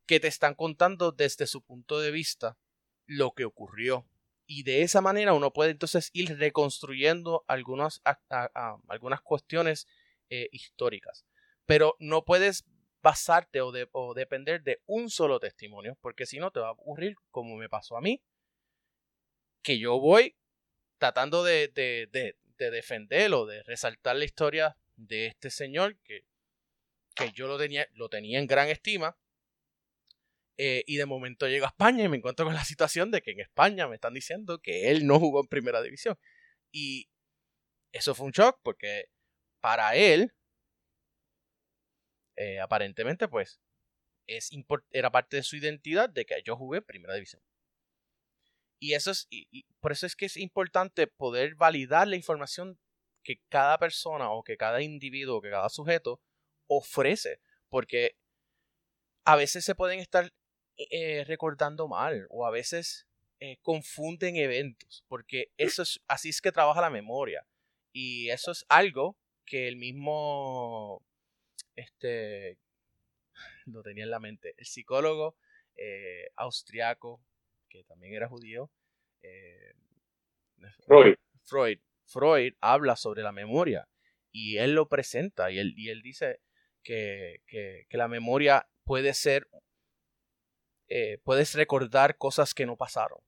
[0.06, 2.58] que te están contando desde su punto de vista
[3.06, 4.08] lo que ocurrió.
[4.46, 8.02] Y de esa manera uno puede entonces ir reconstruyendo algunas,
[8.88, 9.88] algunas cuestiones
[10.30, 11.26] eh, históricas.
[11.66, 12.66] Pero no puedes
[13.02, 16.72] basarte o, de, o, depender de un solo testimonio, porque si no te va a
[16.72, 18.22] ocurrir como me pasó a mí,
[19.62, 20.38] que yo voy
[20.98, 21.68] tratando de
[22.72, 26.26] defender o de resaltar la historia de este señor que,
[27.16, 29.18] que yo lo tenía, lo tenía en gran estima.
[30.60, 33.32] Eh, y de momento llego a España y me encuentro con la situación de que
[33.32, 36.18] en España me están diciendo que él no jugó en primera división.
[36.72, 37.10] Y
[37.92, 39.10] eso fue un shock porque
[39.62, 40.34] para él,
[42.36, 43.60] eh, aparentemente, pues,
[44.28, 44.50] es
[44.92, 47.42] era parte de su identidad de que yo jugué en primera división.
[48.80, 49.28] Y eso es,
[49.80, 52.80] por eso es que es importante poder validar la información
[53.24, 56.22] que cada persona o que cada individuo, que cada sujeto
[56.68, 58.16] ofrece, porque
[59.26, 60.32] a veces se pueden estar
[60.78, 63.08] eh, recordando mal o a veces
[63.40, 67.46] eh, confunden eventos, porque eso es, así es que trabaja la memoria.
[67.92, 71.04] Y eso es algo que el mismo,
[71.76, 72.58] este,
[73.66, 75.36] lo tenía en la mente, el psicólogo
[75.76, 77.22] eh, austriaco,
[77.70, 78.72] que también era judío,
[80.86, 81.16] Freud.
[81.44, 81.80] Freud.
[82.06, 83.88] Freud habla sobre la memoria
[84.32, 86.40] y él lo presenta y él, y él dice
[86.84, 89.48] que, la memoria puede ser,
[90.88, 93.20] eh, puedes recordar cosas que no pasaron.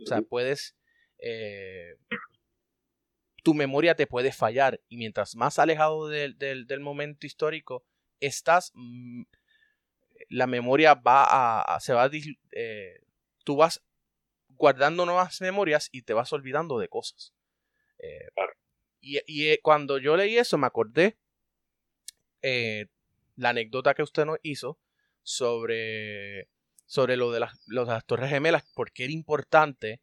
[0.00, 0.76] O sea, puedes,
[1.18, 1.96] eh,
[3.44, 7.84] tu memoria te puede fallar y mientras más alejado del, momento histórico
[8.18, 9.22] estás, mm,
[10.30, 12.10] la memoria va a, se va a,
[12.52, 13.03] eh,
[13.44, 13.84] tú vas
[14.48, 17.34] guardando nuevas memorias y te vas olvidando de cosas.
[19.00, 21.18] Y, cuando yo leí eso me acordé
[22.42, 22.86] eh,
[23.36, 24.78] la anécdota que usted nos hizo
[25.22, 26.48] sobre,
[26.86, 30.02] sobre lo de las, Torres Gemelas, porque era importante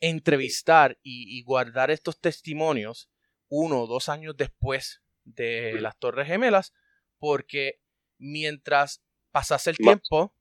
[0.00, 3.10] entrevistar y, guardar estos testimonios
[3.48, 6.72] uno o dos años después de las Torres Gemelas,
[7.18, 7.80] porque
[8.18, 10.34] mientras pasase el tiempo,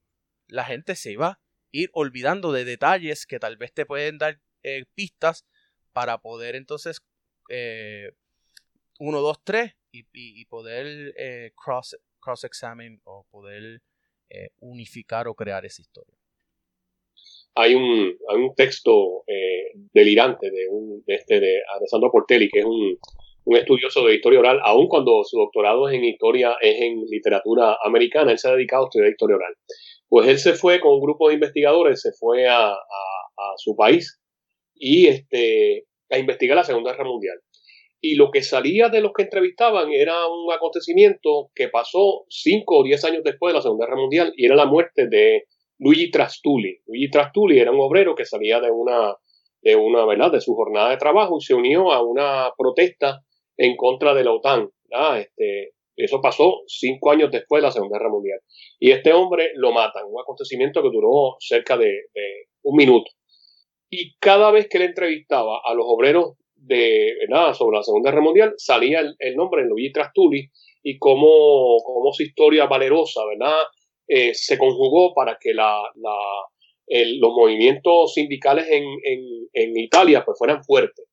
[0.47, 1.42] la gente se iba
[1.73, 5.45] ir olvidando de detalles que tal vez te pueden dar eh, pistas
[5.91, 7.01] para poder entonces
[7.49, 8.11] eh,
[8.99, 13.81] uno, dos, tres y, poder eh, cross, cross examine o poder
[14.29, 16.15] eh, unificar o crear esa historia.
[17.55, 22.59] Hay un, hay un texto eh, delirante de, un, de, este, de Alessandro Portelli, que
[22.59, 22.97] es un,
[23.45, 27.77] un estudioso de historia oral, aun cuando su doctorado es en historia, es en literatura
[27.83, 29.55] americana, él se ha dedicado a estudiar historia oral.
[30.13, 32.77] Pues él se fue con un grupo de investigadores, se fue a,
[33.57, 34.21] su país
[34.75, 37.39] y este, a investigar la Segunda Guerra Mundial
[37.99, 42.83] y lo que salía de los que entrevistaban era un acontecimiento que pasó cinco o
[42.83, 45.45] diez años después de la Segunda Guerra Mundial y era la muerte de
[45.79, 46.77] Luigi Trastulli.
[46.85, 49.15] Luigi Trastulli era un obrero que salía de una,
[49.63, 50.31] de una, ¿verdad?
[50.31, 53.23] De su jornada de trabajo y se unió a una protesta
[53.57, 54.69] en contra de la OTAN.
[55.17, 55.71] Este,
[56.05, 58.39] eso pasó cinco años después de la Segunda Guerra Mundial.
[58.79, 61.91] Y este hombre lo matan, un acontecimiento que duró cerca de,
[62.63, 63.11] un minuto.
[63.89, 68.23] Y cada vez que le entrevistaba a los obreros de nada sobre la Segunda Guerra
[68.23, 70.49] Mundial salía el, nombre de Luigi Trastulli
[70.81, 73.61] y cómo, cómo su historia valerosa, ¿verdad?
[74.07, 75.81] Eh, se conjugó para que la,
[76.87, 78.83] los movimientos sindicales en,
[79.53, 81.05] en, Italia pues fueran fuertes.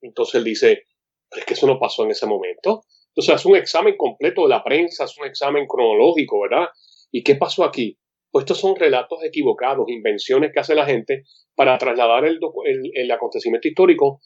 [0.00, 0.82] Entonces él dice,
[1.30, 2.82] es que eso no pasó en ese momento.
[3.14, 6.68] Entonces hace un examen completo de la prensa, hace un examen cronológico, ¿verdad?
[7.10, 7.98] ¿Y qué pasó aquí?
[8.30, 13.10] Pues estos son relatos equivocados, invenciones que hace la gente para trasladar el, el, el
[13.10, 14.20] acontecimiento histórico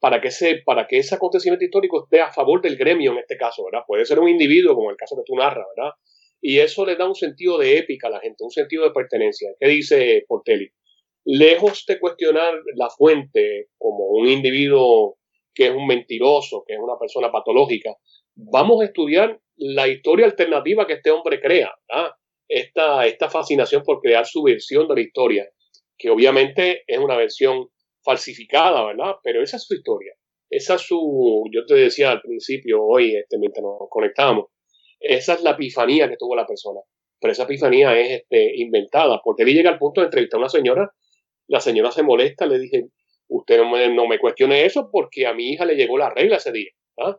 [0.00, 3.36] para que, ese, para que ese acontecimiento histórico esté a favor del gremio en este
[3.36, 3.84] caso, ¿verdad?
[3.86, 5.92] Puede ser un individuo, como el caso que tú narras, ¿verdad?
[6.40, 9.50] Y eso le da un sentido de épica a la gente, un sentido de pertenencia.
[9.60, 10.70] ¿Qué dice Portelli?
[11.26, 15.18] Lejos de cuestionar la fuente como un individuo
[15.52, 17.94] que es un mentiroso, que es una persona patológica,
[18.50, 22.12] vamos a estudiar la historia alternativa que este hombre crea, ¿verdad?
[22.48, 25.48] Esta, esta fascinación por crear su versión de la historia,
[25.96, 27.68] que obviamente es una versión
[28.02, 29.16] falsificada, ¿verdad?
[29.22, 30.14] Pero esa es su historia.
[30.48, 34.46] Esa es su, yo te decía al principio, hoy, este, mientras nos conectamos,
[34.98, 36.80] esa es la epifanía que tuvo la persona.
[37.20, 40.48] Pero esa epifanía es este, inventada, porque él llega al punto de entrevistar a una
[40.48, 40.90] señora,
[41.46, 42.88] la señora se molesta, le dije,
[43.28, 46.36] usted no me, no me cuestione eso porque a mi hija le llegó la regla
[46.36, 46.70] ese día.
[46.98, 47.18] ¿ah?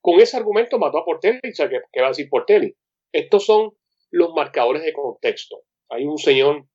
[0.00, 2.74] Con ese argumento mató a Portelli, o sea, ¿qué, ¿qué va a decir Portelli?
[3.12, 3.72] Estos son
[4.10, 5.62] los marcadores de contexto.
[5.88, 6.66] Hay un señor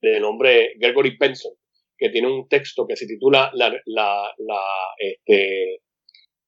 [0.00, 1.52] de nombre Gregory Benson,
[1.96, 4.34] que tiene un texto que se titula la,
[4.98, 5.80] este,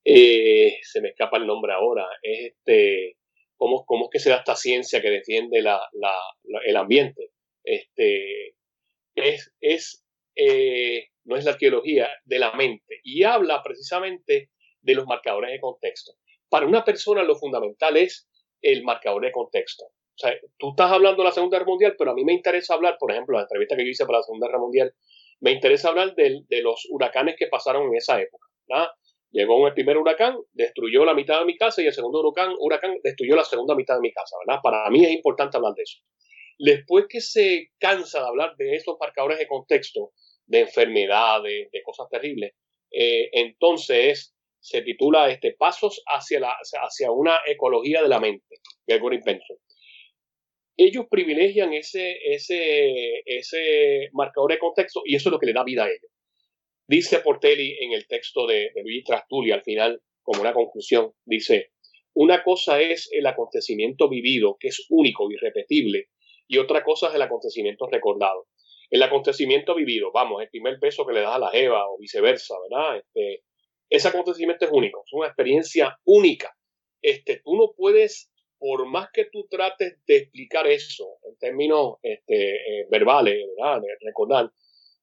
[0.04, 3.16] eh, se me escapa el nombre ahora, es este,
[3.56, 7.30] ¿cómo, cómo es que se da esta ciencia que defiende el ambiente?
[7.64, 8.54] Este,
[9.16, 10.04] es, es
[10.36, 14.50] eh, no es la arqueología de la mente y habla precisamente
[14.82, 16.12] de los marcadores de contexto.
[16.48, 18.28] Para una persona lo fundamental es
[18.60, 19.84] el marcador de contexto.
[19.84, 22.74] O sea, tú estás hablando de la Segunda Guerra Mundial, pero a mí me interesa
[22.74, 24.94] hablar, por ejemplo, la entrevista que yo hice para la Segunda Guerra Mundial,
[25.40, 28.46] me interesa hablar de, de los huracanes que pasaron en esa época.
[29.32, 32.96] Llegó el primer huracán, destruyó la mitad de mi casa y el segundo huracán, huracán
[33.02, 34.36] destruyó la segunda mitad de mi casa.
[34.44, 34.60] ¿verdad?
[34.62, 36.00] Para mí es importante hablar de eso.
[36.58, 40.12] Después que se cansa de hablar de esos marcadores de contexto,
[40.46, 42.52] de enfermedades, de cosas terribles,
[42.90, 48.56] eh, entonces se titula este, Pasos hacia, la, hacia una ecología de la mente,
[48.86, 49.56] Gregory Benson
[50.82, 55.62] ellos privilegian ese, ese, ese marcador de contexto y eso es lo que le da
[55.62, 56.10] vida a ellos.
[56.88, 61.72] Dice Portelli en el texto de, de Luis Trastulli al final, como una conclusión, dice,
[62.14, 66.08] una cosa es el acontecimiento vivido, que es único, irrepetible,
[66.48, 68.46] y otra cosa es el acontecimiento recordado.
[68.88, 72.54] El acontecimiento vivido, vamos, el primer beso que le das a la Eva o viceversa,
[72.70, 72.96] ¿verdad?
[72.96, 73.44] Este,
[73.90, 76.56] ese acontecimiento es único, es una experiencia única.
[77.02, 82.54] Este, tú no puedes, por más que tú trates de explicar eso en términos este,
[82.54, 83.36] eh, verbales,
[84.00, 84.50] recordar,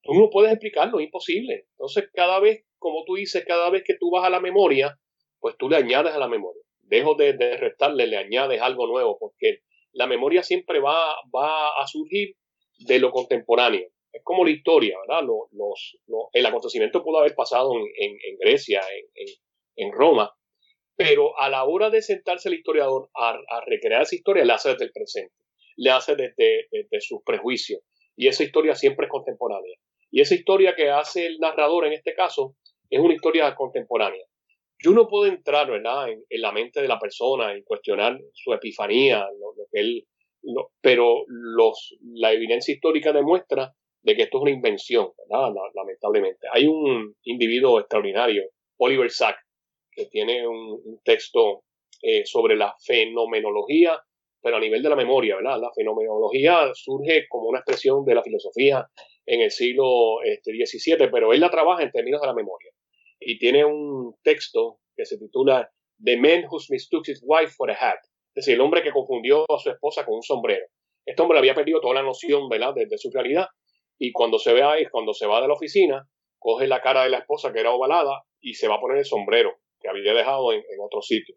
[0.02, 1.66] tú no puedes explicarlo, es imposible.
[1.72, 4.98] Entonces, cada vez, como tú dices, cada vez que tú vas a la memoria,
[5.38, 6.62] pues tú le añades a la memoria.
[6.82, 9.58] Dejo de, de restarle, le añades algo nuevo, porque
[9.92, 12.36] la memoria siempre va, va a surgir
[12.78, 13.88] de lo contemporáneo.
[14.18, 15.24] Es como la historia, ¿verdad?
[15.52, 15.96] Los,
[16.32, 18.82] el acontecimiento pudo haber pasado en, Grecia,
[19.76, 20.34] en, Roma,
[20.96, 24.86] pero a la hora de sentarse el historiador a, recrear esa historia, le hace desde
[24.86, 25.34] el presente,
[25.76, 27.80] le hace desde, desde sus prejuicios,
[28.16, 29.76] y esa historia siempre es contemporánea.
[30.10, 32.56] Y esa historia que hace el narrador en este caso
[32.90, 34.24] es una historia contemporánea.
[34.82, 36.08] Yo no puedo entrar ¿verdad?
[36.08, 40.08] En, la mente de la persona y cuestionar su epifanía, lo, que él,
[40.80, 43.72] pero los, la evidencia histórica demuestra
[44.02, 45.08] de que esto es una invención,
[45.74, 46.46] lamentablemente.
[46.52, 48.44] Hay un individuo extraordinario,
[48.78, 49.36] Oliver Sack,
[49.90, 51.64] que tiene un, texto
[52.02, 54.00] eh, sobre la fenomenología,
[54.40, 55.60] pero a nivel de la memoria, ¿verdad?
[55.60, 58.86] La fenomenología surge como una expresión de la filosofía
[59.26, 62.70] en el siglo este, XVII, pero él la trabaja en términos de la memoria.
[63.20, 65.70] Y tiene un texto que se titula
[66.02, 67.98] The Man Who Mistook His Wife for a Hat,
[68.34, 70.64] es decir, el hombre que confundió a su esposa con un sombrero.
[71.04, 72.74] Este hombre había perdido toda la noción ¿verdad?
[72.74, 73.46] De, su realidad
[73.98, 77.10] y cuando se ve ahí, cuando se va de la oficina, coge la cara de
[77.10, 80.52] la esposa que era ovalada y se va a poner el sombrero que había dejado
[80.52, 81.36] en, otro sitio.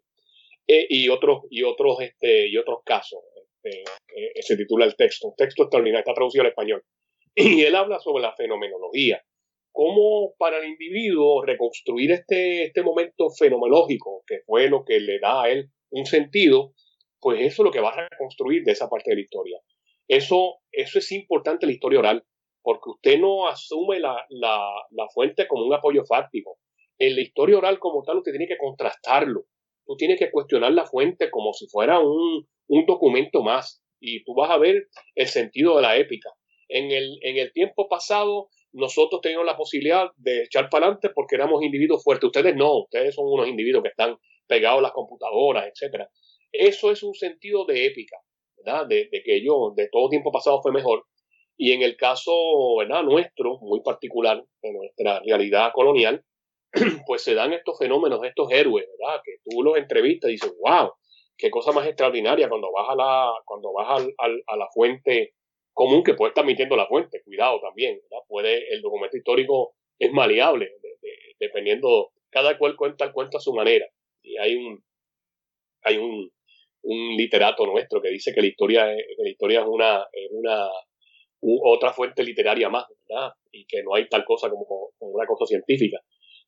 [0.66, 3.82] E, y otros y otros este y otros casos este,
[4.14, 6.84] eh, se titula el texto un texto extraordinario está traducido al español
[7.34, 9.20] y él habla sobre la fenomenología
[9.72, 15.42] cómo para el individuo reconstruir este, este momento fenomenológico, que fue lo que le da
[15.42, 16.74] a él un sentido,
[17.20, 19.58] pues eso es lo que va a reconstruir de esa parte de la historia.
[20.08, 22.24] Eso, eso es importante en la historia oral,
[22.62, 24.16] porque usted no asume la,
[25.14, 26.58] fuente como un apoyo fáctico.
[26.98, 29.44] En la historia oral como tal, usted tiene que contrastarlo.
[29.84, 33.82] Tú tienes que cuestionar la fuente como si fuera un, un documento más.
[34.00, 36.30] Y tú vas a ver el sentido de la épica.
[36.68, 41.36] En el, en el tiempo pasado, nosotros teníamos la posibilidad de echar para adelante porque
[41.36, 42.26] éramos individuos fuertes.
[42.26, 46.08] Ustedes no, ustedes son unos individuos que están pegados a las computadoras, etcétera.
[46.50, 48.16] Eso es un sentido de épica,
[48.56, 48.86] ¿verdad?
[48.86, 51.04] De, que yo, de todo tiempo pasado fue mejor.
[51.56, 52.32] Y en el caso,
[52.78, 53.02] ¿verdad?
[53.02, 56.24] Nuestro, muy particular, de nuestra realidad colonial,
[57.06, 59.20] pues se dan estos fenómenos, estos héroes, ¿verdad?
[59.24, 60.92] Que tú los entrevistas y dices, wow,
[61.36, 65.34] qué cosa más extraordinaria cuando vas a la, cuando vas a la fuente
[65.72, 70.70] común que puede estar mintiendo la fuente, cuidado también, Puede, el documento histórico es maleable,
[71.38, 73.86] dependiendo, cada cual cuenta el cuento a su manera.
[74.22, 74.82] Y hay un,
[75.82, 76.30] hay un,
[76.82, 80.66] un literato nuestro que dice que la historia, que la historia es una, es una
[81.42, 83.32] otra fuente literaria más, ¿verdad?
[83.50, 84.64] Y que no hay tal cosa como,
[84.98, 85.98] como una cosa científica.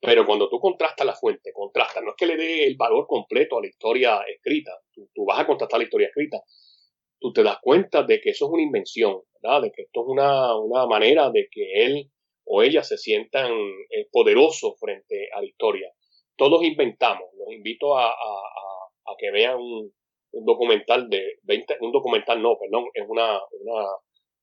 [0.00, 3.58] Pero cuando tú contrastas la fuente, contrastas, no es que le dé el valor completo
[3.58, 6.40] a la historia escrita, tú, tú vas a contrastar la historia escrita,
[7.18, 9.62] tú te das cuenta de que eso es una invención, ¿verdad?
[9.62, 12.10] De que esto es una, una manera de que él
[12.44, 15.90] o ella se sientan eh, poderosos frente a la historia.
[16.36, 17.28] Todos inventamos.
[17.38, 18.12] Los invito a, a,
[19.06, 19.90] a, que vean un,
[20.32, 23.86] un, documental de 20, un documental no, perdón, es una, una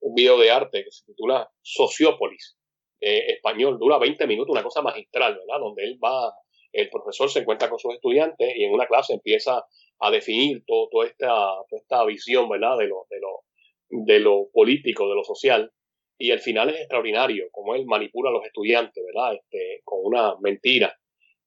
[0.01, 2.57] un video de arte que se titula Sociópolis,
[2.99, 5.59] eh, español, dura 20 minutos, una cosa magistral, ¿verdad?
[5.59, 6.33] Donde él va,
[6.71, 9.65] el profesor se encuentra con sus estudiantes y en una clase empieza
[9.99, 11.27] a definir todo, toda, esta,
[11.69, 12.77] toda esta visión, ¿verdad?
[12.77, 13.43] De lo, de, lo,
[13.89, 15.71] de lo político, de lo social.
[16.17, 19.35] Y al final es extraordinario, como él manipula a los estudiantes, ¿verdad?
[19.35, 20.95] Este, con una mentira.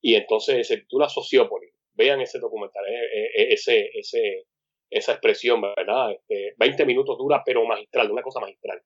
[0.00, 1.72] Y entonces se titula Sociópolis.
[1.94, 4.46] Vean ese documental, eh, eh, eh, ese, ese,
[4.96, 6.12] esa expresión, ¿verdad?
[6.12, 8.82] Este, 20 minutos dura, pero magistral, una cosa magistral.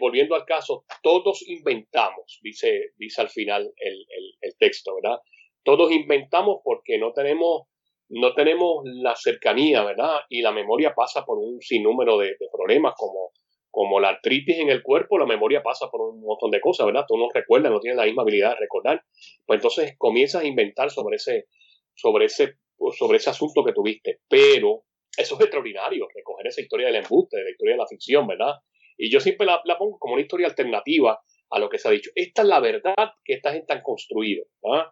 [0.00, 4.06] volviendo al caso, todos inventamos, dice, dice al final el,
[4.40, 5.18] el, texto, ¿verdad?
[5.62, 7.68] Todos inventamos porque no tenemos
[8.10, 10.20] no tenemos la cercanía, ¿verdad?
[10.28, 13.32] Y la memoria pasa por un sinnúmero de, problemas como,
[13.70, 17.04] como la artritis en el cuerpo, la memoria pasa por un montón de cosas, ¿verdad?
[17.06, 19.02] Tú no recuerdas, no tienes la misma habilidad de recordar.
[19.46, 21.46] Pues entonces comienzas a inventar sobre ese,
[21.94, 22.54] sobre ese,
[22.96, 24.20] sobre ese asunto que tuviste.
[24.28, 24.84] Pero
[25.16, 28.54] eso es extraordinario, recoger esa historia del embuste, la historia de la ficción, ¿verdad?
[28.96, 31.20] Y yo siempre la, la pongo como una historia alternativa
[31.50, 32.10] a lo que se ha dicho.
[32.14, 34.86] Esta es la verdad que esta gente ha construido, ¿verdad?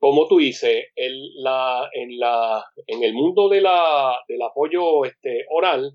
[0.00, 5.92] como tú dices, la, en, la, en el mundo de la, del apoyo este, oral,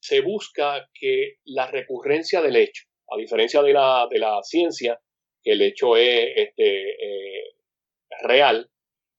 [0.00, 5.00] se busca que la recurrencia del hecho, a diferencia de la, de la ciencia,
[5.40, 7.44] que el hecho es este, eh,
[8.22, 8.68] real,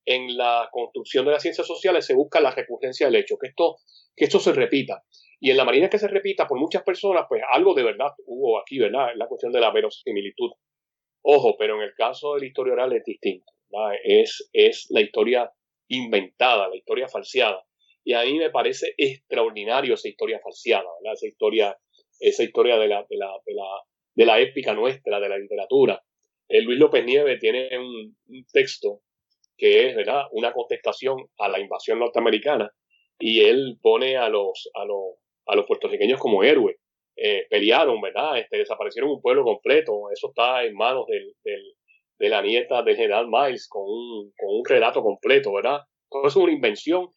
[0.05, 3.77] en la construcción de las ciencias sociales se busca la recurrencia del hecho, que esto,
[4.15, 5.03] que esto se repita.
[5.39, 8.59] Y en la marina que se repita por muchas personas, pues algo de verdad hubo
[8.59, 9.09] aquí, ¿verdad?
[9.15, 10.51] La cuestión de la verosimilitud.
[11.21, 13.51] Ojo, pero en el caso de la historia oral es distinto.
[14.03, 15.51] Es, es la historia
[15.87, 17.65] inventada, la historia falseada.
[18.03, 21.13] Y a mí me parece extraordinario esa historia falseada, ¿verdad?
[21.15, 21.77] Esa historia,
[22.19, 23.31] esa historia de la, de la,
[24.13, 26.03] de la, épica nuestra, de la literatura.
[26.47, 28.15] El Luis López Nieves tiene un,
[28.51, 29.01] texto
[29.57, 30.23] que es, ¿verdad?
[30.31, 32.69] Una contestación a la invasión norteamericana
[33.19, 35.15] y él pone a los, a los,
[35.47, 36.77] a los puertorriqueños como héroes.
[37.17, 38.37] Eh, pelearon, ¿verdad?
[38.39, 40.09] Este, desaparecieron un pueblo completo.
[40.11, 41.63] Eso está en manos del, del,
[42.19, 45.79] de la nieta del general Miles con un, con un relato completo, ¿verdad?
[46.09, 47.09] Todo eso es una invención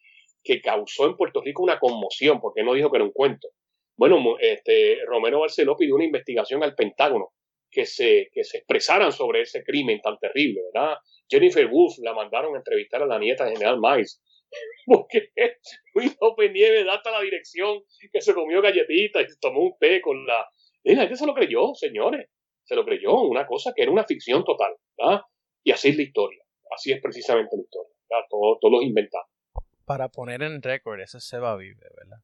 [0.43, 3.49] que causó en Puerto Rico una conmoción, porque no dijo que era un cuento.
[3.97, 7.33] Bueno, este, Romero Barceló pidió una investigación al Pentágono
[7.71, 10.97] que se, que se expresaran sobre ese crimen tan terrible, ¿verdad?
[11.29, 14.21] Jennifer Wolf la mandaron a entrevistar a la nieta del general Miles.
[14.85, 15.31] Porque
[15.93, 20.01] Luis López Nieves data la dirección que se comió galletitas y se tomó un té
[20.01, 20.47] con la...
[20.83, 22.29] Y la gente se lo creyó, señores.
[22.63, 25.21] Se lo creyó, una cosa que era una ficción total, ¿verdad?
[25.63, 26.43] Y así es la historia.
[26.75, 27.95] Así es precisamente la historia.
[28.09, 28.25] ¿verdad?
[28.29, 29.25] Todo, todo es inventado.
[29.85, 32.19] Para poner en récord, eso es Seba Vive, ¿verdad?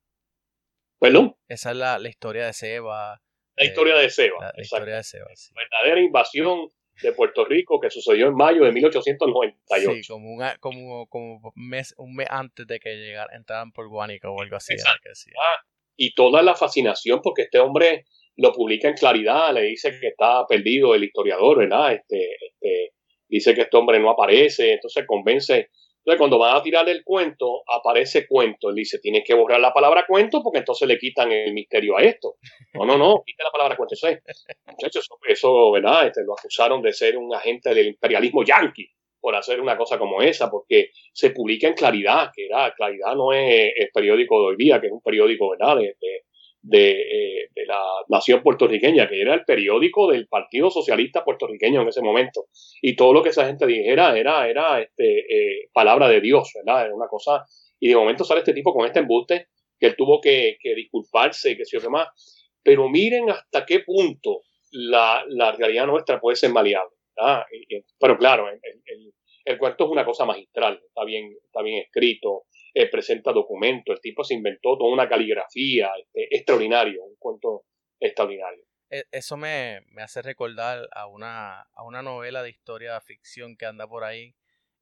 [0.99, 1.35] ¿Perdón?
[1.47, 3.21] Esa es la, la historia de Seba.
[3.57, 4.37] La historia de Seba.
[4.41, 5.53] La, la historia de Seba, sí.
[5.55, 6.69] Verdadera invasión
[7.01, 9.91] de Puerto Rico que sucedió en mayo de 1898.
[9.91, 14.29] Sí, como, un como, como mes, un mes antes de que llegar, entraran por Guánica
[14.29, 14.75] o algo así.
[14.75, 15.65] Que ah,
[15.97, 18.05] y toda la fascinación porque este hombre
[18.37, 21.93] lo publica en claridad, le dice que está perdido el historiador, ¿verdad?
[21.93, 22.93] Este, este,
[23.27, 25.69] dice que este hombre no aparece, entonces convence
[26.05, 28.69] entonces, cuando van a tirar el cuento, aparece cuento.
[28.69, 32.03] Él dice, tienes que borrar la palabra cuento porque entonces le quitan el misterio a
[32.03, 32.35] esto.
[32.75, 33.95] No, no, no, quita la palabra cuento.
[34.67, 36.05] muchachos, eso, ¿verdad?
[36.05, 38.87] Este, lo acusaron de ser un agente del imperialismo yanqui
[39.19, 43.33] por hacer una cosa como esa, porque se publica en Claridad, que era, Claridad no
[43.33, 45.77] es el periódico de hoy día, que es un periódico, ¿verdad?
[45.77, 45.95] de,
[46.71, 52.01] eh, de, la nación puertorriqueña, que era el periódico del Partido Socialista puertorriqueño en ese
[52.01, 52.45] momento.
[52.81, 56.85] Y todo lo que esa gente dijera era, era este, eh, palabra de Dios, ¿verdad?
[56.85, 57.45] Era una cosa.
[57.79, 59.47] Y de momento sale este tipo con este embuste
[59.79, 62.07] que él tuvo que, disculparse y que sé yo qué más.
[62.63, 64.41] Pero miren hasta qué punto
[64.71, 65.23] la,
[65.57, 66.95] realidad nuestra puede ser maleable.
[67.99, 69.13] pero claro, el, el,
[69.45, 72.45] el, cuento es una cosa magistral, está bien, está bien escrito,
[72.77, 77.63] eh, presenta documentos, el tipo se inventó toda una caligrafía este, extraordinario, un cuento
[78.01, 78.65] extraordinario.
[78.89, 83.65] E, eso me, hace recordar a una, a una novela de historia de ficción que
[83.65, 84.35] anda por ahí,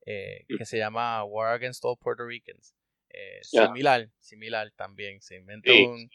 [0.08, 2.76] eh, que se llama War Against All Puerto Ricans.
[3.12, 5.22] Eh, similar, similar también.
[5.22, 6.10] Se inventó un...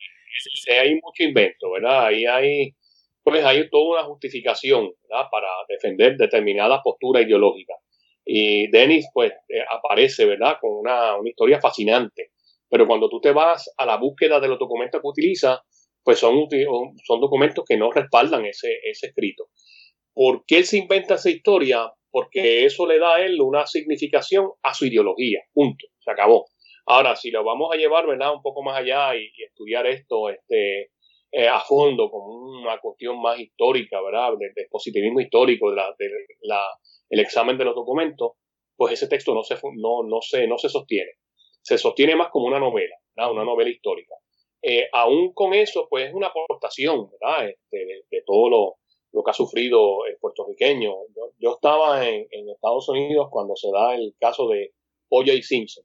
[0.82, 2.06] hay mucho invento, ¿verdad?
[2.06, 2.74] Ahí hay,
[3.22, 5.26] pues hay toda una justificación, ¿verdad?
[5.30, 7.74] Para defender determinada postura ideológica.
[8.30, 12.32] Y Dennis, pues, eh, aparece, ¿verdad?, con una, historia fascinante.
[12.68, 15.62] Pero cuando tú te vas a la búsqueda de los documentos que utiliza,
[16.04, 16.46] pues son,
[17.06, 19.48] son documentos que no respaldan ese, ese escrito.
[20.12, 21.90] ¿Por qué él se inventa esa historia?
[22.10, 25.40] Porque eso le da a él una significación a su ideología.
[25.54, 25.86] Punto.
[26.00, 26.44] Se acabó.
[26.84, 30.90] Ahora, si lo vamos a llevar, ¿verdad?, un poco más allá y, estudiar esto este,
[31.30, 35.94] eh, a fondo como una cuestión más histórica, ¿verdad?, del, positivismo histórico, de la,
[36.42, 36.62] la
[37.10, 38.32] el examen de los documentos,
[38.76, 41.12] pues ese texto no se, no, no se, no se sostiene.
[41.62, 44.14] Se sostiene más como una novela, una novela histórica.
[44.62, 47.48] Eh, aún con eso, pues es una aportación ¿verdad?
[47.48, 48.74] Este, de, todo lo,
[49.12, 50.94] lo, que ha sufrido el puertorriqueño.
[51.38, 54.72] Yo, estaba en, Estados Unidos cuando se da el caso de
[55.10, 55.42] O.J.
[55.42, 55.84] Simpson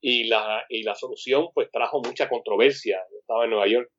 [0.00, 2.98] y la, y la solución pues trajo mucha controversia.
[3.10, 3.90] Yo estaba en Nueva York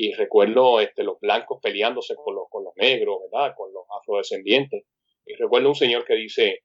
[0.00, 3.52] y recuerdo este, los blancos peleándose con los, con los negros, ¿verdad?
[3.56, 4.84] con los afrodescendientes.
[5.26, 6.60] Y recuerdo un señor que dice,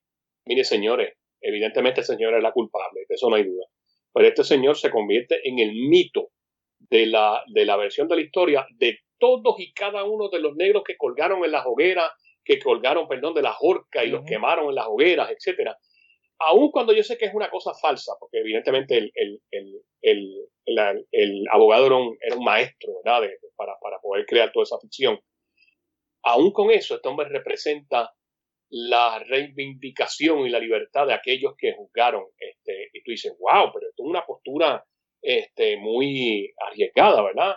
[0.45, 3.65] mire señores, evidentemente el señor es la culpable, de eso no hay duda.
[4.13, 6.29] Pero este señor se convierte en el mito
[6.77, 10.55] de la, de la versión de la historia de todos y cada uno de los
[10.55, 12.11] negros que colgaron en las hogueras,
[12.45, 15.75] que colgaron, perdón, de la horca y los quemaron en las hogueras, etcétera.
[16.45, 19.11] Aun cuando yo sé que es una cosa falsa, porque evidentemente el,
[19.51, 21.95] el, el, el abogado era
[22.37, 23.29] un, maestro, ¿verdad?
[23.55, 25.19] para, para poder crear toda esa ficción.
[26.23, 28.13] Aún con eso, este hombre representa
[28.69, 32.25] la reivindicación y la libertad de aquellos que juzgaron.
[32.37, 34.83] Este, y tú dices, wow, pero esto es una postura
[35.21, 37.55] este, muy arriesgada, ¿verdad?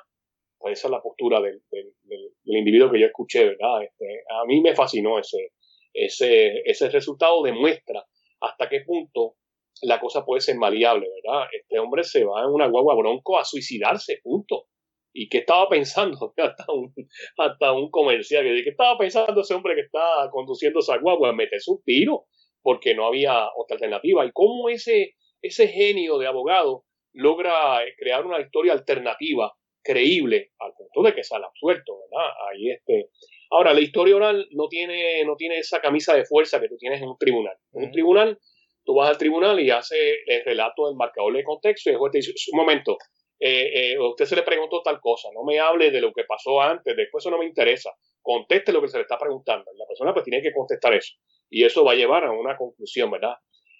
[0.59, 3.83] Pues esa es la postura del, del, del, individuo que yo escuché, ¿verdad?
[3.83, 5.53] Este, a mí me fascinó ese,
[5.93, 8.05] ese, ese resultado, demuestra
[8.41, 9.37] hasta qué punto
[9.83, 11.49] la cosa puede ser maleable, ¿verdad?
[11.53, 14.67] Este hombre se va en una guagua bronco a suicidarse, punto.
[15.13, 16.35] ¿Y qué estaba pensando?
[16.39, 16.93] Hasta un,
[17.39, 21.33] hasta un comercial que ¿qué estaba pensando ese hombre que está conduciendo esa guagua?
[21.33, 22.27] Meterse un tiro,
[22.63, 24.27] porque no había otra alternativa.
[24.27, 26.85] ¿Y cómo ese, ese genio de abogado
[27.15, 32.31] logra crear una historia alternativa creíble al punto de que sale absuelto, ¿verdad?
[32.51, 33.11] Ahí este.
[33.51, 37.01] Ahora, la historia oral no tiene, no tiene esa camisa de fuerza que tú tienes
[37.01, 37.57] en un tribunal.
[37.73, 38.39] En un tribunal,
[38.85, 42.13] tú vas al tribunal y hace el relato del marcador de contexto y el juez
[42.13, 42.97] te dice, un momento,
[43.39, 46.61] eh, eh, usted se le preguntó tal cosa, no me hable de lo que pasó
[46.61, 47.91] antes, después eso no me interesa,
[48.23, 49.71] conteste lo que se le está preguntando.
[49.77, 51.15] la persona pues tiene que contestar eso.
[51.49, 53.35] Y eso va a llevar a una conclusión, ¿verdad?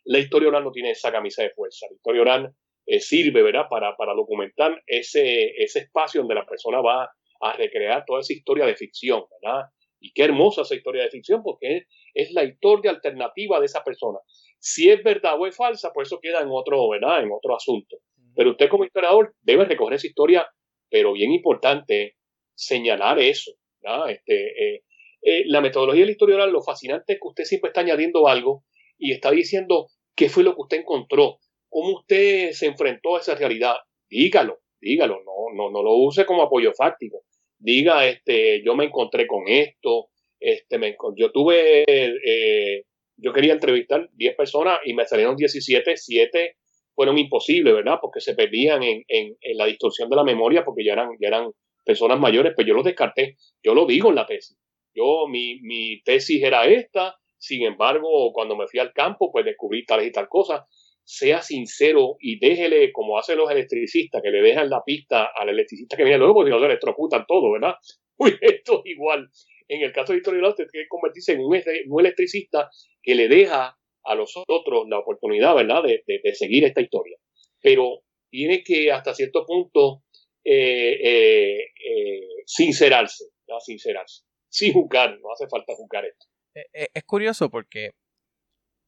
[0.05, 1.87] La historia oral no tiene esa camisa de fuerza.
[1.91, 2.55] La historia oral
[2.87, 7.11] eh, sirve, ¿verdad?, para, para documentar ese, ese espacio donde la persona va
[7.41, 9.67] a recrear toda esa historia de ficción, ¿verdad?
[10.01, 14.19] Y qué hermosa esa historia de ficción porque es, la historia alternativa de esa persona.
[14.59, 17.23] Si es verdad o es falsa, pues eso queda en otro, ¿verdad?
[17.23, 17.97] En otro asunto.
[18.35, 20.47] Pero usted como historiador debe recoger esa historia,
[20.91, 22.17] pero bien importante,
[22.55, 24.11] señalar eso, ¿verdad?
[24.11, 24.83] Este, eh,
[25.23, 28.29] eh, la metodología de la historia oral, lo fascinante es que usted siempre está añadiendo
[28.29, 28.65] algo
[28.99, 33.35] y está diciendo qué fue lo que usted encontró, cómo usted se enfrentó a esa
[33.35, 33.75] realidad.
[34.09, 37.23] Dígalo, dígalo, no, no, no lo use como apoyo fáctico.
[37.59, 42.85] Diga, este, yo me encontré con esto, este, me, yo tuve, eh,
[43.17, 46.57] yo quería entrevistar 10 personas y me salieron 17, 7
[46.95, 47.99] fueron imposibles, ¿verdad?
[48.01, 51.29] Porque se perdían en, en, en, la distorsión de la memoria porque ya eran, ya
[51.29, 51.51] eran
[51.85, 54.59] personas mayores, pues yo los descarté, yo lo digo en la tesis.
[54.95, 59.85] Yo, mi, mi tesis era esta, sin embargo, cuando me fui al campo, pues descubrí
[59.85, 60.67] tal y tal cosa
[61.07, 65.97] sea sincero y déjele, como hacen los electricistas, que le dejan la pista al electricista
[65.97, 67.75] que viene luego, porque no se electrocutan todo, ¿verdad?
[68.19, 69.31] Uy, esto es igual.
[69.69, 72.69] En el caso de historiador, usted tiene que convertirse en un, electricista
[73.03, 77.17] que le deja a los otros la oportunidad, ¿verdad?, de, seguir esta historia.
[77.61, 80.03] Pero tiene que, hasta cierto punto,
[80.45, 83.61] eh, eh, eh, sincerarse, ¿verdad?
[83.61, 84.25] Sincerarse.
[84.49, 86.27] Sin juzgar, no hace falta juzgar esto.
[86.73, 87.93] Es curioso porque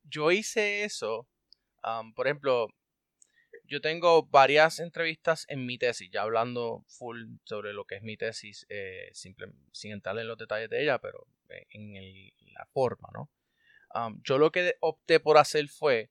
[0.03, 1.29] yo hice eso
[2.15, 2.69] por ejemplo,
[3.65, 8.17] yo tengo varias entrevistas en mi tesis, ya hablando full sobre lo que es mi
[8.17, 13.31] tesis, eh, sin entrar en los detalles de ella, pero en la forma, ¿no?
[14.23, 16.11] yo lo que opté por hacer fue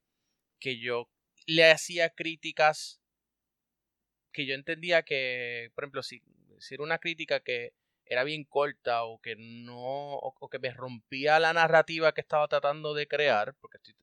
[0.60, 1.10] que yo
[1.46, 3.02] le hacía críticas
[4.32, 6.22] que yo entendía que, por ejemplo, si,
[6.60, 7.74] si era una crítica que
[8.06, 12.94] era bien corta o que no, o que me rompía la narrativa que estaba tratando
[12.94, 13.96] de crear, porque estoy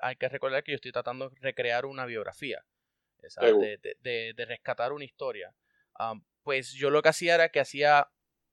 [0.00, 2.64] hay que recordar que yo estoy tratando de recrear una biografía,
[3.20, 5.54] de, rescatar una historia.
[6.42, 8.08] pues yo lo que hacía era que hacía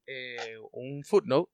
[0.07, 1.51] eh, un footnote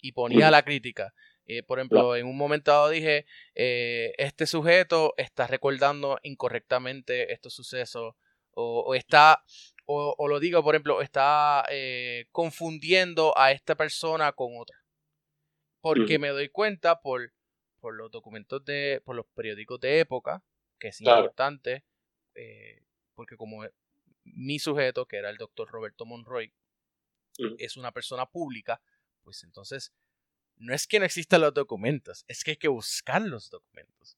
[0.00, 1.14] y ponía la crítica.
[1.46, 7.54] Eh, por ejemplo, en un momento dado dije, eh, este sujeto está recordando incorrectamente estos
[7.54, 8.14] sucesos
[8.54, 9.42] o, está,
[9.86, 11.64] o, lo digo, por ejemplo, está
[12.30, 14.76] confundiendo a esta persona con otra.
[15.80, 17.32] Porque me doy cuenta por
[17.82, 20.44] por los documentos de, por los periódicos de época,
[20.78, 21.84] que es importante,
[22.36, 22.84] eh,
[23.16, 23.64] porque como
[24.22, 26.54] mi sujeto, que era el doctor Roberto Monroy,
[27.58, 28.80] es una persona pública,
[29.24, 29.92] pues entonces
[30.56, 34.16] no es que no existan los documentos, es que hay que buscar los documentos.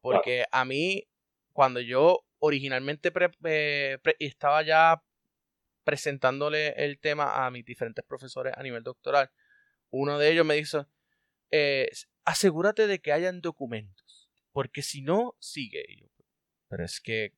[0.00, 1.06] porque a mí,
[1.52, 3.12] cuando yo originalmente
[3.44, 5.00] eh, estaba ya
[5.84, 9.30] presentándole el tema a mis diferentes profesores a nivel doctoral,
[9.90, 10.88] uno de ellos me dijo,
[11.52, 11.88] eh,
[12.26, 16.10] asegúrate de que hayan documentos, porque si no, sigue.
[16.68, 17.32] Pero es que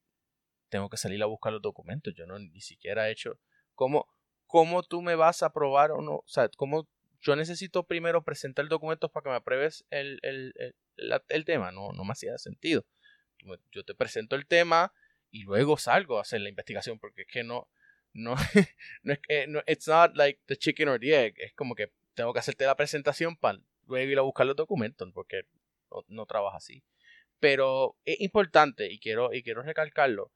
[0.70, 3.38] tengo que salir a buscar los documentos, yo no ni siquiera he hecho...
[3.74, 4.08] ¿Cómo,
[4.48, 6.16] cómo tú me vas a aprobar o no?
[6.16, 6.88] O sea, ¿cómo
[7.20, 10.52] yo necesito primero presentar documentos para que me apruebes el, el,
[11.28, 11.70] el, tema?
[11.70, 12.84] No, no me hacía sentido.
[13.70, 14.92] Yo te presento el tema
[15.30, 17.68] y luego salgo a hacer la investigación, porque es que no,
[18.12, 18.34] no,
[19.02, 21.92] no es que, no, it's not like the chicken or the egg, es como que
[22.14, 25.42] tengo que hacerte la presentación para luego ir a buscar los documentos, porque
[26.08, 26.82] no, trabaja así.
[27.40, 30.30] Pero es importante, y quiero, y quiero recalcarlo,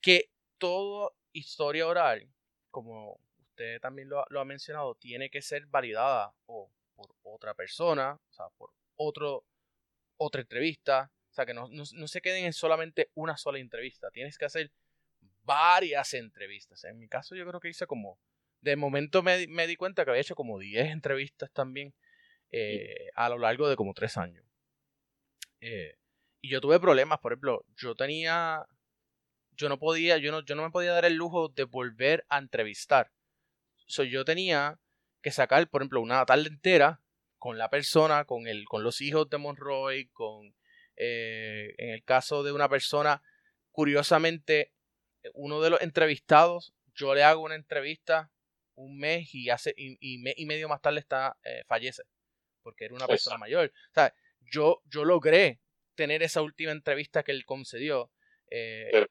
[0.00, 2.28] que toda historia oral,
[2.70, 8.32] como usted también lo, ha mencionado, tiene que ser validada o por otra persona, o
[8.32, 9.44] sea, por otro,
[10.16, 11.10] otra entrevista.
[11.30, 14.10] O sea, que no, se queden en solamente una sola entrevista.
[14.10, 14.72] Tienes que hacer
[15.44, 16.82] varias entrevistas.
[16.84, 18.18] En mi caso, yo creo que hice como.
[18.60, 21.94] De momento me, me di cuenta que había hecho como 10 entrevistas también.
[22.50, 24.44] Eh, a lo largo de como tres años.
[25.60, 25.98] Eh,
[26.40, 28.66] y yo tuve problemas, por ejemplo, yo tenía,
[29.52, 32.38] yo no podía, yo no, yo no me podía dar el lujo de volver a
[32.38, 33.12] entrevistar.
[33.86, 34.78] So, yo tenía
[35.20, 37.02] que sacar, por ejemplo, una tarde entera
[37.38, 40.54] con la persona, con, el, con los hijos de Monroy, con,
[40.96, 43.22] eh, en el caso de una persona,
[43.72, 44.72] curiosamente,
[45.34, 48.30] uno de los entrevistados, yo le hago una entrevista
[48.74, 51.36] un mes y hace y, y, medio más tarde está
[51.66, 52.04] fallece
[52.68, 53.72] porque era una persona mayor.
[53.90, 54.14] O sea,
[54.52, 55.58] yo, yo logré
[55.94, 58.12] tener esa última entrevista que él concedió.
[58.50, 59.06] Eh,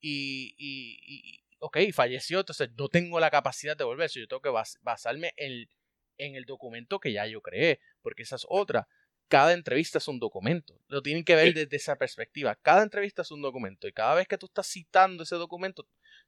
[0.00, 5.68] y, ok, falleció, entonces no tengo la capacidad de volver, yo tengo que basarme en,
[6.16, 8.86] en el documento que ya yo creé, porque esa es otra.
[9.26, 10.80] Cada entrevista es un documento.
[10.86, 12.54] Lo tienen que ver desde esa perspectiva.
[12.62, 13.88] Cada entrevista es un documento.
[13.88, 15.84] Y cada vez que tú estás citando ese documento,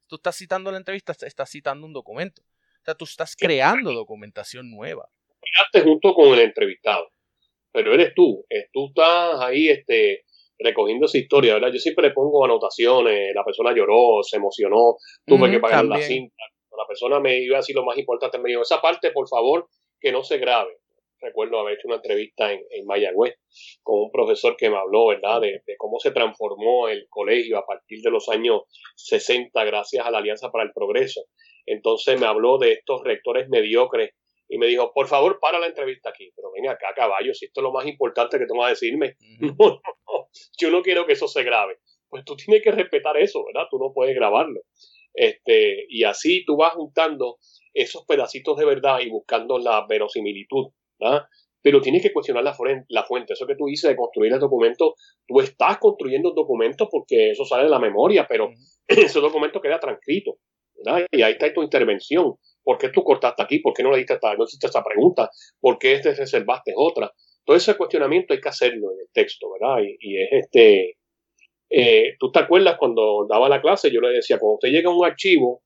[0.07, 2.41] tú estás citando la entrevista, estás citando un documento.
[2.41, 5.09] O sea, tú estás creando documentación nueva.
[5.83, 7.09] Junto con el entrevistado,
[7.71, 8.45] pero eres tú.
[8.71, 10.23] Tú estás ahí este,
[10.59, 11.71] recogiendo esa historia, ¿verdad?
[11.71, 16.43] Yo siempre le pongo anotaciones, la persona lloró, se emocionó, tuve que pagar la cinta.
[16.77, 19.67] La persona me iba a decir lo más importante, me dijo, esa parte, por favor,
[19.99, 20.77] que no se grabe.
[21.21, 23.35] Recuerdo haber hecho una entrevista en, en Mayagüez
[23.83, 27.65] con un profesor que me habló, ¿verdad?, de, de, cómo se transformó el colegio a
[27.65, 28.61] partir de los años
[28.95, 31.25] 60 gracias a la Alianza para el Progreso.
[31.65, 34.11] Entonces me habló de estos rectores mediocres
[34.49, 36.31] y me dijo, por favor, para la entrevista aquí.
[36.35, 39.15] Pero venga acá, caballo, si esto es lo más importante que tú vas a decirme.
[40.59, 41.77] yo no quiero que eso se grabe.
[42.09, 43.67] Pues tú tienes que respetar eso, ¿verdad?
[43.69, 44.61] Tú no puedes grabarlo.
[45.13, 47.37] Este, y así tú vas juntando
[47.73, 51.25] esos pedacitos de verdad y buscando la verosimilitud, ¿verdad?
[51.61, 52.55] Pero tienes que cuestionar la,
[52.87, 53.33] la fuente.
[53.33, 54.95] Eso que tú dices de construir el documento,
[55.27, 58.49] tú estás construyendo el documento porque eso sale de la memoria, pero
[58.87, 60.39] ese documento queda transcrito,
[60.73, 61.05] ¿verdad?
[61.11, 62.33] Y ahí está tu intervención.
[62.63, 63.59] ¿Por qué tú cortaste aquí?
[63.59, 65.29] ¿Por qué no le diste esta, no hiciste esta pregunta?
[65.59, 67.11] ¿Por qué este reservaste otra?
[67.45, 69.83] Todo ese cuestionamiento hay que hacerlo en el texto, ¿verdad?
[69.99, 70.97] Y, es este.
[71.71, 73.91] Eh, ¿Tú te acuerdas cuando daba la clase?
[73.91, 75.61] Yo le decía, cuando usted llega a un archivo,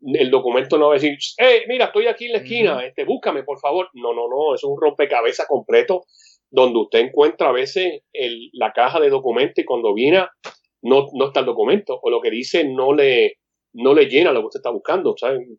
[0.00, 3.42] el documento no va a decir, hey, mira, estoy aquí en la esquina, este, búscame,
[3.42, 3.88] por favor.
[3.94, 6.04] No, no, no, es un rompecabezas completo
[6.50, 10.24] donde usted encuentra a veces el, la caja de documentos y cuando viene
[10.82, 13.38] no, no está el documento o lo que dice no le,
[13.74, 15.14] no le llena lo que usted está buscando.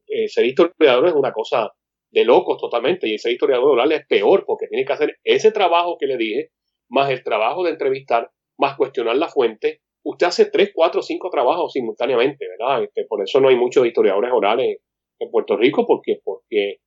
[0.07, 1.71] Eh, ser historiador es una cosa
[2.11, 5.97] de locos totalmente y ser historiador oral es peor porque tiene que hacer ese trabajo
[5.99, 6.51] que le dije,
[6.89, 9.81] más el trabajo de entrevistar, más cuestionar la fuente.
[10.03, 12.83] Usted hace tres, cuatro, cinco trabajos simultáneamente, ¿verdad?
[12.83, 14.77] Este, por eso no hay muchos historiadores orales
[15.19, 16.77] en Puerto Rico porque, porque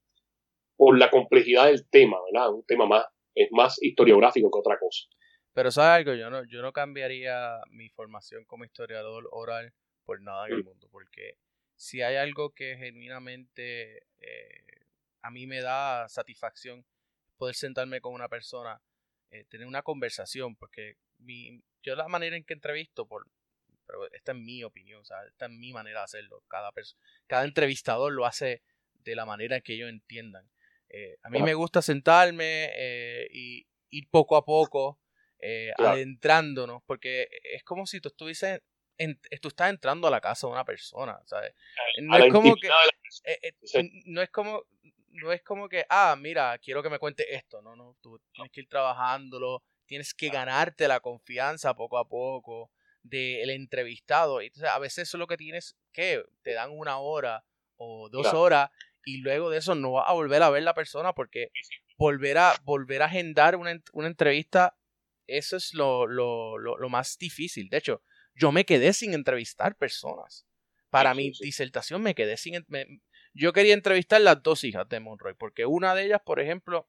[0.77, 2.55] por la complejidad del tema, ¿verdad?
[2.55, 3.05] Un tema más,
[3.35, 5.05] es más historiográfico que otra cosa.
[5.53, 9.73] Pero sabes algo, yo no, yo no cambiaría mi formación como historiador oral
[10.09, 11.37] por nada en el mundo, porque
[11.77, 14.87] si hay algo que genuinamente eh,
[15.21, 16.83] a mí me da satisfacción,
[17.37, 18.81] poder sentarme con una persona,
[19.31, 23.27] eh, tener una conversación, porque mi, yo la manera en que entrevisto, por,
[23.87, 26.73] pero esta es mi opinión, o sea, esta es mi manera de hacerlo, cada,
[27.27, 28.63] cada entrevistador lo hace
[29.05, 30.49] de la manera que ellos entiendan.
[30.89, 32.73] Eh, a mí me gusta sentarme
[33.31, 34.99] y ir poco a poco
[35.77, 38.63] adentrándonos, porque es como si tú estuvieses
[39.41, 41.55] tú estás entrando a la casa de una persona, ¿sabes?
[42.01, 42.69] No es como que
[43.25, 44.65] eh, eh, no es como
[45.11, 48.53] no es como que ah, mira, quiero que me cuente esto, no, no, tú tienes
[48.53, 52.71] que ir trabajándolo, tienes que ganarte la confianza poco a poco
[53.03, 54.41] del entrevistado.
[54.41, 57.45] Entonces, a veces eso es lo que tienes que te dan una hora
[57.77, 58.71] o dos horas
[59.05, 61.51] y luego de eso no vas a volver a ver la persona porque
[61.97, 64.77] volver a volver a agendar una, una entrevista
[65.29, 67.69] eso es lo, lo, lo, lo más difícil.
[67.69, 68.03] De hecho,
[68.39, 70.47] yo me quedé sin entrevistar personas.
[70.91, 72.65] Para mi disertación me quedé sin...
[73.35, 76.89] yo quería entrevistar las dos hijas de Monroy, porque una de ellas, por ejemplo,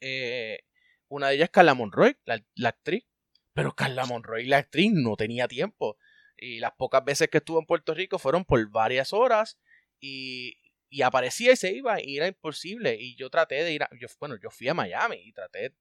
[0.00, 0.60] eh,
[1.08, 3.04] una de ellas es Carla Monroy, la, actriz,
[3.52, 5.98] pero Carla Monroy, la actriz, no tenía tiempo.
[6.36, 9.58] Y las pocas veces que estuvo en Puerto Rico fueron por varias horas
[10.00, 10.58] y,
[10.88, 12.96] y aparecía y se iba y era imposible.
[12.98, 15.74] Y yo traté de ir a, yo, bueno, yo fui a Miami y traté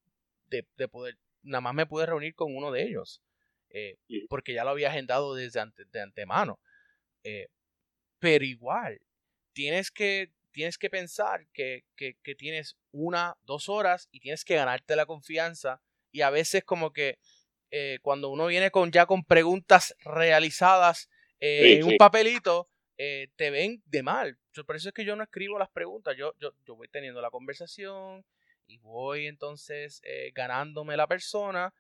[0.48, 3.24] de, de poder, nada más me pude reunir con uno de ellos.
[3.74, 3.98] Eh,
[4.30, 5.60] porque ya lo había agendado desde
[5.92, 6.60] de antemano.
[7.24, 7.48] Eh,
[8.20, 9.02] pero igual,
[9.52, 14.96] tienes que, tienes que pensar que, que, tienes una, dos horas y tienes que ganarte
[14.96, 15.82] la confianza.
[16.12, 17.18] Y a veces como que
[17.72, 21.10] eh, cuando uno viene con ya con preguntas realizadas
[21.40, 24.38] en un papelito, te ven de mal.
[24.66, 27.32] Por eso es que yo no escribo las preguntas, yo, yo, yo voy teniendo la
[27.32, 28.24] conversación
[28.68, 30.02] y voy entonces
[30.34, 31.74] ganándome la persona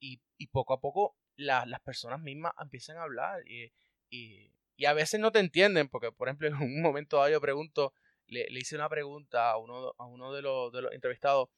[0.00, 3.72] y, y, poco a poco las personas mismas empiezan a hablar y,
[4.10, 4.52] y,
[4.84, 7.94] a veces no te entienden, porque por ejemplo en un momento dado yo pregunto,
[8.26, 11.48] le, hice una pregunta a uno, a uno de, los, de los entrevistados,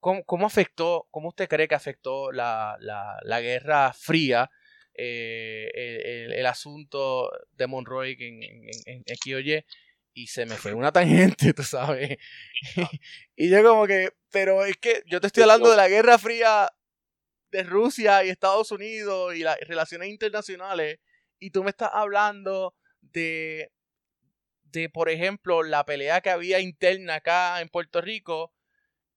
[0.00, 4.50] ¿cómo, ¿cómo, afectó, cómo usted cree que afectó la, la, la Guerra Fría,
[4.94, 9.64] eh, el, el, asunto de Monroy en, en, en,
[10.18, 12.18] y se me fue una tangente, tú sabes.
[13.36, 16.68] y yo como que, pero es que yo te estoy hablando de la Guerra Fría
[17.50, 20.98] de Rusia y Estados Unidos y las relaciones internacionales
[21.38, 23.70] y tú me estás hablando de,
[24.64, 28.52] de, por ejemplo, la pelea que había interna acá en Puerto Rico.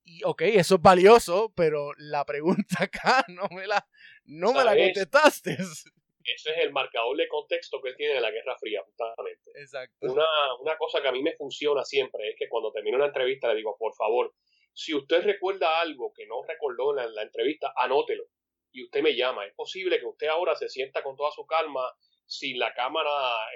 [0.04, 3.88] Y ok, eso es valioso, pero la pregunta acá no me la,
[4.26, 5.54] no me la contestaste.
[5.54, 5.90] ese
[6.24, 9.52] es el marcador de contexto que él tiene de la Guerra Fría, justamente.
[9.56, 10.12] Exacto.
[10.12, 10.26] Una,
[10.60, 13.56] una cosa que a mí me funciona siempre es que cuando termino una entrevista le
[13.56, 14.34] digo, por favor,
[14.74, 18.26] si usted recuerda algo que no recordó en la, entrevista, anótelo
[18.72, 19.46] y usted me llama.
[19.46, 21.92] Es posible que usted ahora se sienta con toda su calma
[22.26, 23.12] sin la cámara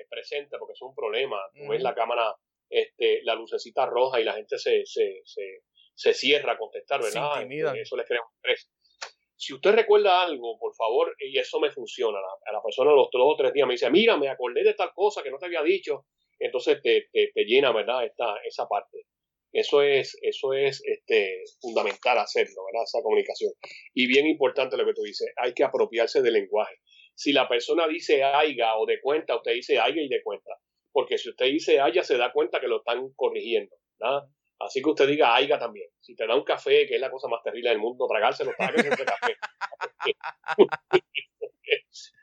[0.10, 1.40] presente, porque es un problema.
[1.54, 2.36] Tú ves la cámara,
[2.70, 5.62] este, la lucecita roja y la gente se, se, se,
[5.94, 7.42] se cierra a contestar, ¿verdad?
[7.42, 8.70] Este, eso les crea un estrés.
[9.38, 13.22] Si usted recuerda algo, por favor, y eso me funciona, a la persona los dos
[13.22, 15.62] o tres días me dice, mira, me acordé de tal cosa que no te había
[15.62, 16.06] dicho,
[16.40, 18.06] entonces te, te, te llena, ¿verdad?
[18.06, 19.06] Esta, esa parte.
[19.56, 22.84] Eso es, eso es este, fundamental hacerlo, ¿verdad?
[22.84, 23.54] Esa comunicación.
[23.94, 26.76] Y bien importante lo que tú dices, hay que apropiarse del lenguaje.
[27.16, 30.52] Si la persona dice aiga o de cuenta, usted dice aiga y de cuenta.
[30.92, 33.74] Porque si usted dice haya, se da cuenta que lo están corrigiendo.
[34.60, 35.90] Así que usted diga aiga también.
[36.02, 38.90] Si te da un café, que es la cosa más terrible del mundo, tragárselo, trágase
[38.90, 39.38] ese café.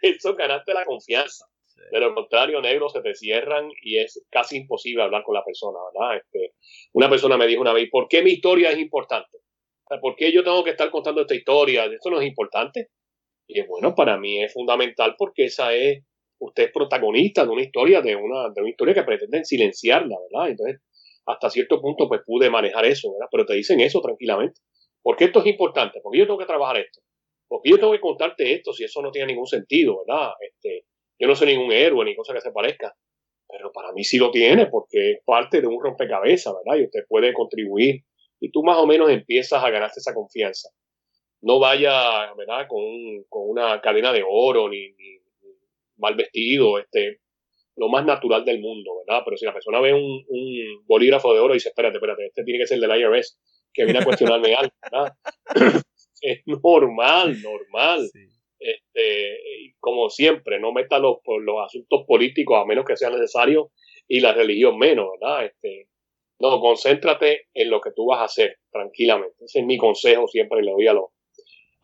[0.02, 1.46] Eso ganaste la confianza.
[1.90, 5.78] De lo contrario, negro, se te cierran y es casi imposible hablar con la persona,
[5.92, 6.16] ¿verdad?
[6.16, 6.54] Este,
[6.92, 9.38] una persona me dijo una vez, ¿por qué mi historia es importante?
[10.00, 11.84] ¿Por qué yo tengo que estar contando esta historia?
[11.84, 12.88] ¿Esto no es importante?
[13.46, 16.04] Y bueno, para mí es fundamental porque esa es,
[16.38, 20.50] usted es protagonista de una historia, de una, de una historia que pretenden silenciarla, ¿verdad?
[20.50, 20.80] Entonces,
[21.26, 23.28] hasta cierto punto, pues pude manejar eso, ¿verdad?
[23.30, 24.60] Pero te dicen eso tranquilamente.
[25.02, 26.00] ¿Por qué esto es importante?
[26.02, 27.00] Porque yo tengo que trabajar esto.
[27.48, 30.32] Porque yo tengo que contarte esto si eso no tiene ningún sentido, ¿verdad?
[30.40, 30.86] Este,
[31.22, 32.92] yo no soy ningún héroe ni cosa que se parezca,
[33.48, 36.80] pero para mí sí lo tiene porque es parte de un rompecabezas, ¿verdad?
[36.80, 38.02] Y usted puede contribuir
[38.40, 40.70] y tú más o menos empiezas a ganarte esa confianza.
[41.42, 42.66] No vaya, ¿verdad?
[42.66, 42.82] Con,
[43.28, 44.92] con una cadena de oro ni,
[45.96, 47.20] mal vestido, este,
[47.76, 49.22] lo más natural del mundo, ¿verdad?
[49.24, 50.24] Pero si la persona ve un,
[50.86, 53.38] bolígrafo de oro y dice, espérate, espérate, este tiene que ser del IRS,
[53.72, 55.14] que viene a cuestionarme algo, ¿verdad?
[56.20, 58.10] es normal, normal.
[58.62, 59.38] Este,
[59.80, 63.72] como siempre, no meta los, los asuntos políticos a menos que sea necesario
[64.06, 65.46] y la religión menos, ¿verdad?
[65.46, 65.88] Este,
[66.40, 69.44] no, concéntrate en lo que tú vas a hacer tranquilamente.
[69.44, 71.06] Ese es mi consejo, siempre le doy a los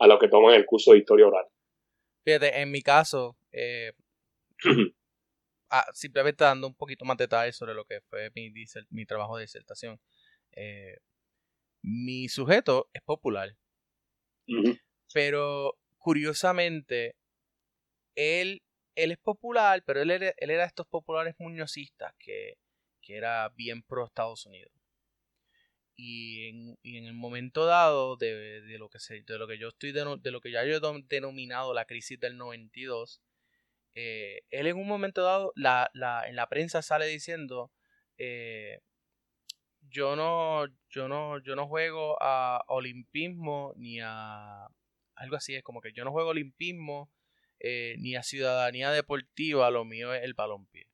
[0.01, 1.47] a los que toman el curso de historia oral.
[2.25, 3.93] Fíjate, en mi caso, eh,
[5.71, 8.53] ah, simplemente dando un poquito más detalles sobre lo que fue mi,
[8.91, 10.01] mi trabajo de disertación.
[10.53, 10.99] Eh,
[11.83, 13.51] mi sujeto es popular,
[15.13, 15.79] pero
[16.09, 17.17] curiosamente,
[18.15, 18.63] él,
[18.95, 22.55] él es popular, pero él era, él era de estos populares muñozistas que,
[23.03, 24.73] que era bien pro Estados Unidos.
[25.97, 29.59] Y en, y en el momento dado de, de, lo que se, de lo que
[29.59, 33.21] yo estoy de, de, lo que ya yo he denominado la crisis del 92
[33.95, 37.71] eh, él en un momento dado la, la, en la prensa sale diciendo
[38.17, 38.81] eh,
[39.91, 44.69] yo no yo no yo no juego a olimpismo ni a
[45.19, 47.11] algo así es como que yo no juego olimpismo
[47.61, 50.89] eh, ni a ciudadanía deportiva, lo mío es el balompié.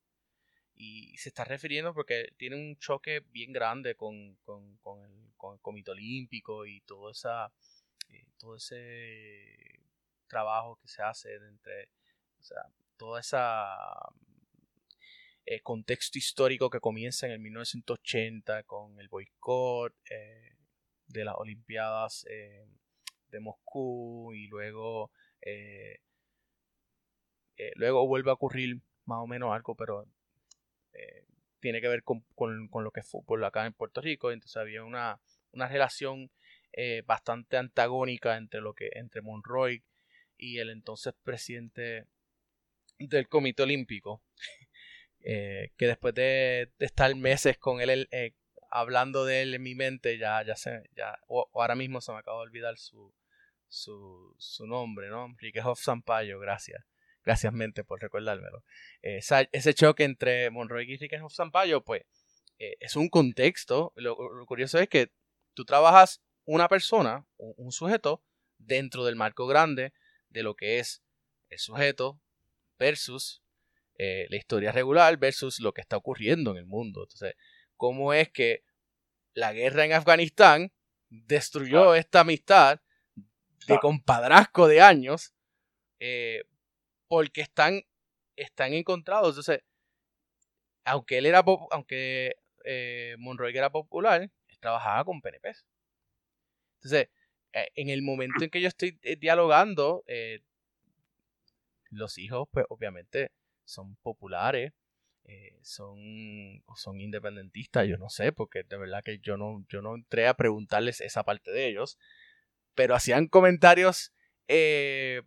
[0.75, 5.25] Y se está refiriendo porque tiene un choque bien grande con, con, el,
[5.61, 7.53] Comité Olímpico y todo, esa,
[8.09, 9.83] eh, todo ese
[10.27, 11.91] trabajo que se hace entre,
[12.39, 12.63] o sea,
[12.97, 13.37] todo ese
[15.45, 19.95] eh, contexto histórico que comienza en el 1980 con el boicot
[21.09, 22.25] de las Olimpiadas
[23.35, 25.11] de Moscú y luego,
[25.43, 25.99] eh,
[27.57, 30.07] eh, luego vuelve a ocurrir más o menos algo, pero
[30.93, 31.27] eh,
[31.61, 34.31] tiene que ver con, con, lo que es fútbol acá en Puerto Rico.
[34.31, 35.21] Entonces había una,
[35.53, 36.31] una relación
[37.07, 39.85] bastante antagónica entre lo que entre Monroy
[40.37, 42.07] y el entonces presidente
[42.99, 44.23] del Comité Olímpico.
[45.23, 48.09] que después de, estar meses con él
[48.75, 52.39] hablando de él en mi mente, ya, ya se, ya, ahora mismo se me acaba
[52.39, 53.15] de olvidar su,
[53.75, 55.27] su, su nombre, ¿no?
[55.27, 56.85] Enrique Hoff Sampaio, gracias.
[57.25, 58.63] Gracias, mente, por recordármelo.
[59.03, 59.21] Eh,
[59.53, 62.03] ese choque entre Monroy y Enrique Hoff Sampaio, pues,
[62.59, 63.93] eh, es un contexto.
[63.97, 64.17] Lo,
[64.47, 65.11] curioso es que
[65.55, 68.23] tú trabajas una persona, un, sujeto,
[68.59, 69.93] dentro del marco grande
[70.29, 71.03] de lo que es
[71.49, 72.21] el sujeto
[72.79, 73.43] versus
[73.99, 77.03] eh, la historia regular versus lo que está ocurriendo en el mundo.
[77.05, 77.35] Entonces,
[77.77, 78.65] ¿cómo es que
[79.33, 80.73] la guerra en Afganistán
[81.09, 82.81] destruyó esta amistad
[83.67, 85.35] de compadrazco de años,
[86.01, 86.45] eh,
[87.09, 87.83] porque están,
[88.37, 89.31] están encontrados.
[89.31, 89.61] Entonces,
[90.85, 95.53] aunque él era, aunque eh, Monroy era popular, trabajaba con PNP.
[96.77, 97.09] Entonces,
[97.53, 100.05] eh, en el momento en que yo estoy dialogando,
[101.91, 103.31] los hijos, pues obviamente
[103.65, 104.73] son populares,
[105.63, 110.27] son, son independentistas, yo no sé, porque de verdad que yo no, yo no entré
[110.27, 111.99] a preguntarles esa parte de ellos
[112.75, 114.13] pero hacían comentarios
[114.49, 115.23] eh,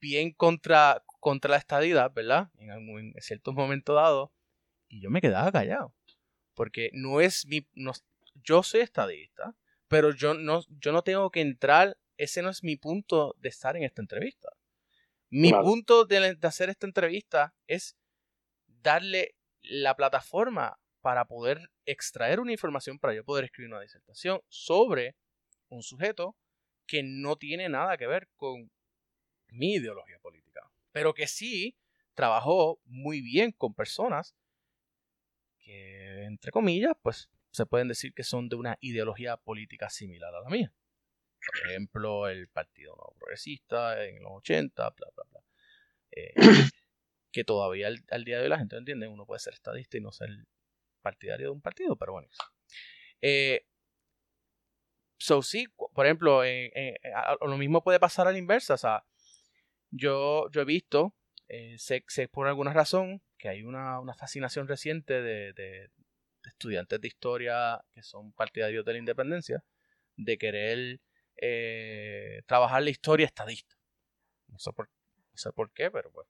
[0.00, 2.50] bien contra, contra la estadidad, ¿verdad?
[2.58, 4.30] En, algún, en ciertos momentos dados,
[4.88, 5.94] y yo me quedaba callado.
[6.54, 7.66] Porque no es mi.
[7.74, 7.92] No,
[8.42, 9.54] yo soy estadista,
[9.86, 11.96] pero yo no, yo no tengo que entrar.
[12.16, 14.48] Ese no es mi punto de estar en esta entrevista.
[15.30, 17.96] Mi punto de, de hacer esta entrevista es
[18.66, 25.16] darle la plataforma para poder extraer una información para yo poder escribir una disertación sobre
[25.68, 26.34] un sujeto
[26.88, 28.72] que no tiene nada que ver con
[29.50, 31.76] mi ideología política, pero que sí
[32.14, 34.34] trabajó muy bien con personas
[35.60, 40.40] que, entre comillas, pues se pueden decir que son de una ideología política similar a
[40.40, 40.72] la mía.
[41.46, 45.40] Por ejemplo, el Partido Nuevo Progresista en los 80, bla, bla, bla.
[46.10, 46.32] Eh,
[47.32, 50.00] que todavía al, día de hoy la gente no entiende, uno puede ser estadista y
[50.00, 50.30] no ser
[51.02, 52.28] partidario de un partido, pero bueno.
[53.20, 53.66] Eh,
[55.18, 59.04] so sí, por ejemplo, lo mismo puede pasar a la inversa, o sea,
[59.90, 61.14] yo, yo he visto,
[61.48, 65.90] eh, sé, por alguna razón, que hay una, fascinación reciente de,
[66.44, 69.62] estudiantes de historia que son partidarios de la independencia,
[70.16, 71.00] de querer
[71.36, 73.76] eh, trabajar la historia estadista.
[74.48, 76.26] No sé por, no sé por qué, pero pues.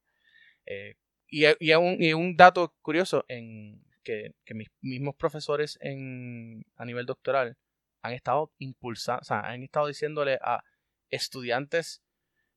[0.66, 0.96] Eh,
[1.28, 6.84] y, y, un, y, un, dato curioso en que, que, mis mismos profesores en, a
[6.84, 7.56] nivel doctoral
[8.02, 10.62] han estado impulsando, o sea, han estado diciéndole a
[11.10, 12.02] estudiantes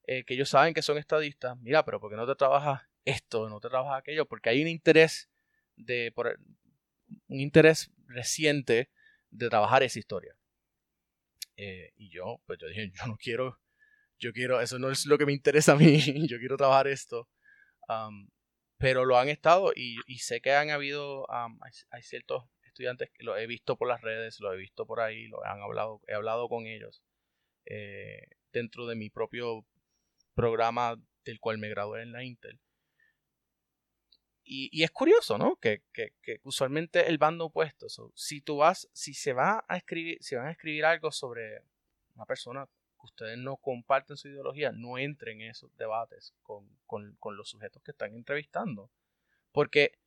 [0.07, 3.49] eh, que ellos saben que son estadistas, mira, pero ¿por qué no te trabajas esto,
[3.49, 4.25] no te trabajas aquello?
[4.25, 5.29] Porque hay un interés
[5.75, 6.37] de, por,
[7.27, 8.89] un interés reciente
[9.29, 10.35] de trabajar esa historia.
[11.55, 13.59] Eh, y yo, pues yo dije, yo no quiero,
[14.19, 17.29] yo quiero, eso no es lo que me interesa a mí, yo quiero trabajar esto.
[18.77, 22.43] pero lo han estado y, sé que han habido, hay, ciertos
[22.81, 25.61] estudiantes que lo he visto por las redes, lo he visto por ahí, lo han
[25.61, 27.03] hablado, he hablado con ellos
[27.65, 29.65] eh, dentro de mi propio
[30.33, 32.59] programa del cual me gradué en la Intel.
[34.43, 35.55] Y, es curioso, ¿no?
[35.57, 35.83] Que,
[36.43, 40.51] usualmente el bando opuesto, si tú vas, si se va a escribir, si van a
[40.51, 41.61] escribir algo sobre
[42.15, 46.67] una persona que ustedes no comparten su ideología, no entren en esos debates con,
[47.37, 48.89] los sujetos que están entrevistando.
[49.53, 49.99] Porque,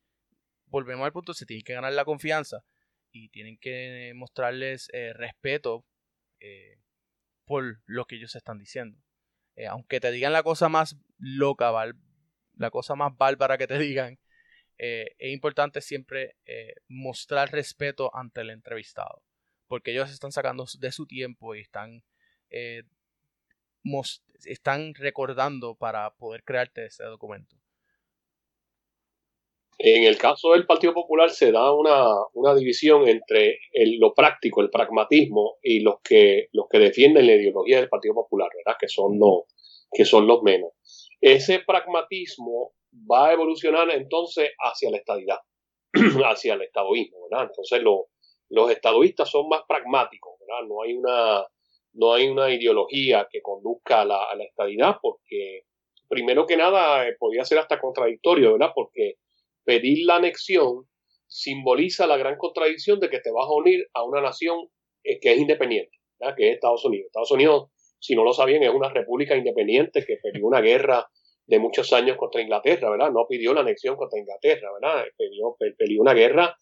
[0.75, 2.65] volvemos al punto, se tienen que ganar la confianza
[3.09, 5.85] y tienen que mostrarles eh, respeto
[6.41, 6.81] eh,
[7.45, 8.99] por lo que ellos están diciendo.
[9.55, 11.71] Eh, aunque te digan la cosa más loca,
[12.57, 14.19] la cosa más bárbara que te digan,
[14.77, 16.35] es importante siempre
[16.89, 19.23] mostrar respeto ante el entrevistado,
[19.67, 22.03] porque ellos están sacando de su tiempo y están,
[24.43, 27.55] están recordando para poder crearte ese documento.
[29.77, 33.59] En el caso del Partido Popular se da una, división entre
[33.99, 38.49] lo práctico, el pragmatismo y los que, los que defienden la ideología del Partido Popular,
[38.55, 38.77] ¿verdad?
[38.79, 39.43] Que son los,
[39.91, 40.71] que son los menos.
[41.19, 42.71] Ese pragmatismo
[43.11, 45.39] va a evolucionar entonces hacia la estadidad,
[46.25, 47.47] hacia el estadoísmo, ¿verdad?
[47.49, 47.81] Entonces
[48.49, 50.67] los estadoístas son más pragmáticos, ¿verdad?
[50.69, 51.45] No hay una,
[51.93, 55.63] no hay una ideología que conduzca a la, a la estadidad porque,
[56.07, 58.71] primero que nada, eh, podría ser hasta contradictorio, ¿verdad?
[58.73, 59.15] Porque
[59.65, 60.87] pedir la anexión
[61.27, 64.69] simboliza la gran contradicción de que te vas a unir a una nación
[65.03, 65.97] eh, que es independiente,
[66.37, 67.07] que es Estados Unidos.
[67.07, 71.07] Estados Unidos, si no lo sabían, es una república independiente que perdió una guerra
[71.47, 73.11] de muchos años contra Inglaterra, ¿verdad?
[73.11, 75.05] No pidió la anexión contra Inglaterra, ¿verdad?
[75.17, 76.57] Pidió, una guerra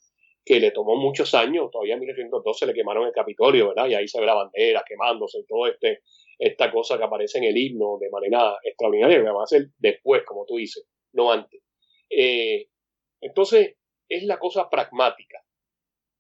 [0.46, 3.88] que le tomó muchos años, todavía en 1912 le quemaron el Capitolio, ¿verdad?
[3.88, 6.02] Y ahí se ve la bandera quemándose y todo este,
[6.38, 10.24] esta cosa que aparece en el himno de manera extraordinaria, que va a ser después,
[10.24, 11.62] como tú dices, no antes.
[12.10, 12.68] Eh,
[13.24, 13.76] entonces,
[14.10, 15.40] es la cosa pragmática.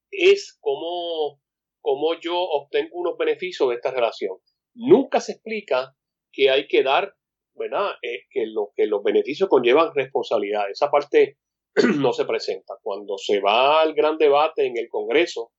[0.09, 1.41] Es como,
[1.81, 4.37] como yo obtengo unos beneficios de esta relación.
[4.73, 5.95] Nunca se explica
[6.31, 7.13] que hay que dar,
[7.55, 7.91] ¿verdad?
[8.01, 10.69] Eh, que, lo, que los beneficios conllevan responsabilidad.
[10.69, 11.37] Esa parte
[11.97, 12.75] no se presenta.
[12.81, 15.51] Cuando se va al gran debate en el Congreso,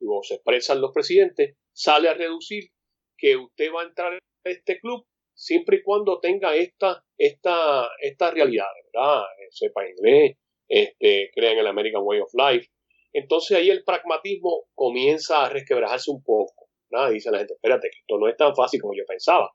[0.00, 2.70] o se expresan los presidentes, sale a reducir
[3.16, 8.30] que usted va a entrar en este club siempre y cuando tenga esta, esta, esta
[8.30, 9.22] realidad, ¿verdad?
[9.50, 10.36] Sepa inglés,
[10.72, 12.68] este, crean el American Way of Life.
[13.12, 16.68] Entonces ahí el pragmatismo comienza a resquebrajarse un poco.
[17.10, 19.50] Dice la gente, espérate, que esto no es tan fácil como yo pensaba.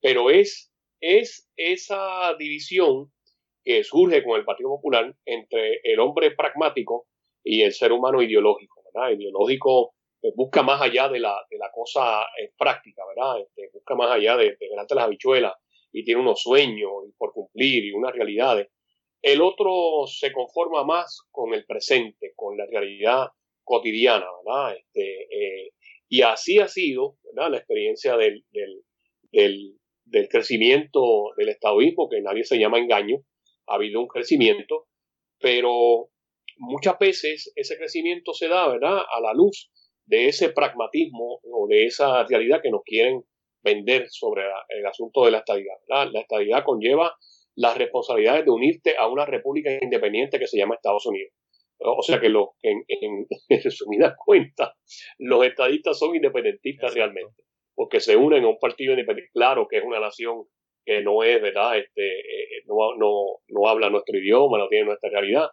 [0.00, 3.10] Pero es, es esa división
[3.64, 7.06] que surge con el Partido Popular entre el hombre pragmático
[7.42, 8.82] y el ser humano ideológico.
[8.92, 9.12] ¿verdad?
[9.12, 13.40] Ideológico pues, busca más allá de la, de la cosa eh, práctica, ¿verdad?
[13.40, 15.54] Este, busca más allá de, de las habichuelas
[15.92, 18.68] y tiene unos sueños por cumplir y unas realidades
[19.22, 23.28] el otro se conforma más con el presente, con la realidad
[23.64, 24.76] cotidiana, ¿verdad?
[24.76, 25.72] Este, eh,
[26.08, 27.50] y así ha sido ¿verdad?
[27.50, 33.18] la experiencia del, del, del, crecimiento del estadoísmo, que nadie se llama engaño,
[33.66, 34.86] ha habido un crecimiento,
[35.38, 36.08] pero
[36.56, 39.70] muchas veces ese crecimiento se da, ¿verdad?, a la luz
[40.06, 43.22] de ese pragmatismo o de esa realidad que nos quieren
[43.62, 45.76] vender sobre el asunto de la estabilidad.
[45.88, 47.14] La estabilidad conlleva
[47.58, 51.32] las responsabilidades de unirte a una república independiente que se llama Estados Unidos.
[51.80, 53.26] O sea que lo, en, en,
[53.62, 54.74] resumidas cuentas,
[55.18, 57.42] los estadistas son independentistas realmente,
[57.74, 59.32] porque se unen a un partido independiente.
[59.32, 60.44] Claro que es una nación
[60.84, 61.78] que no es, ¿verdad?
[61.78, 65.48] Este, eh, no, no, no habla nuestro idioma, no tiene nuestra realidad.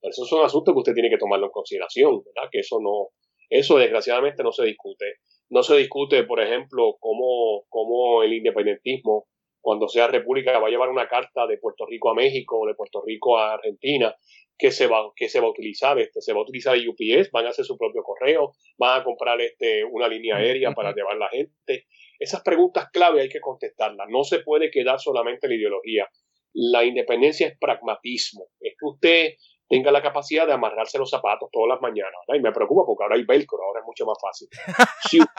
[0.00, 2.50] Pero esos son asuntos que usted tiene que tomarlo en consideración, ¿verdad?
[2.52, 3.08] Que eso no,
[3.48, 5.06] eso desgraciadamente no se discute.
[5.48, 9.26] No se discute, por ejemplo, cómo, cómo el independentismo,
[9.66, 12.76] cuando sea república, va a llevar una carta de Puerto Rico a México o de
[12.76, 14.14] Puerto Rico a Argentina,
[14.56, 17.46] que se va, que se va a utilizar, este, se va a utilizar UPS, van
[17.46, 21.28] a hacer su propio correo, van a comprar este, una línea aérea para llevar la
[21.30, 21.86] gente.
[22.16, 24.06] Esas preguntas clave hay que contestarlas.
[24.08, 26.08] No se puede quedar solamente en la ideología.
[26.52, 28.46] La independencia es pragmatismo.
[28.60, 29.34] Es que usted
[29.68, 32.20] tenga la capacidad de amarrarse los zapatos todas las mañanas.
[32.28, 34.48] Y me preocupa porque ahora hay velcro, ahora es mucho más fácil.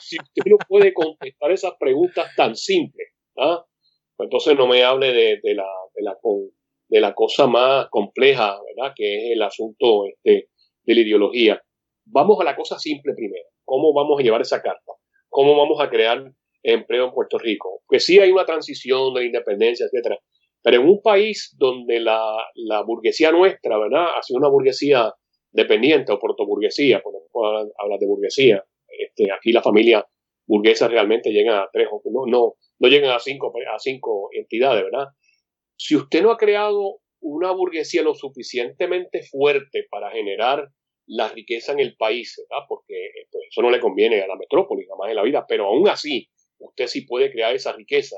[0.00, 3.64] Si usted, no puede contestar esas preguntas tan simples, ¿ah?
[4.16, 6.14] pues entonces no me hable de, de, la, de, la,
[6.88, 8.92] de la cosa más compleja, ¿verdad?
[8.94, 10.50] que es el asunto este,
[10.82, 11.62] de la ideología.
[12.04, 13.46] Vamos a la cosa simple primero.
[13.64, 14.92] ¿Cómo vamos a llevar esa carta?
[15.30, 16.32] ¿Cómo vamos a crear
[16.62, 17.80] empleo en Puerto Rico?
[17.88, 20.18] Que sí hay una transición de la independencia, etcétera,
[20.62, 24.06] pero en un país donde la, la burguesía nuestra, ¿verdad?
[24.16, 25.12] Ha sido una burguesía
[25.50, 28.64] dependiente o protoburguesía, por ejemplo, hablar de burguesía.
[28.88, 30.06] Este, aquí la familia
[30.46, 35.08] burguesa realmente llega a tres no, no, no llegan a cinco, a cinco entidades, ¿verdad?
[35.76, 40.68] Si usted no ha creado una burguesía lo suficientemente fuerte para generar
[41.06, 42.64] la riqueza en el país, ¿verdad?
[42.68, 45.88] Porque pues, eso no le conviene a la metrópoli jamás en la vida, pero aún
[45.88, 46.28] así
[46.58, 48.16] usted sí puede crear esa riqueza.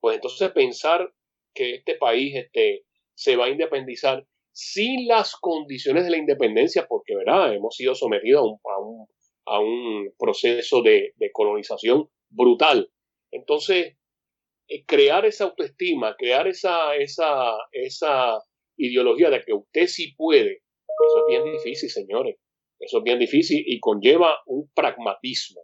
[0.00, 1.12] Pues entonces pensar
[1.54, 2.84] que este país este,
[3.14, 7.54] se va a independizar sin las condiciones de la independencia, porque ¿verdad?
[7.54, 9.06] hemos sido sometidos a un,
[9.46, 12.90] a un, proceso de, colonización brutal.
[13.30, 13.96] Entonces,
[14.68, 18.42] eh, crear esa autoestima, crear esa, esa, esa
[18.76, 20.62] ideología de que usted sí puede,
[21.06, 22.36] eso es bien difícil, señores.
[22.80, 25.62] Eso es bien difícil y conlleva un pragmatismo.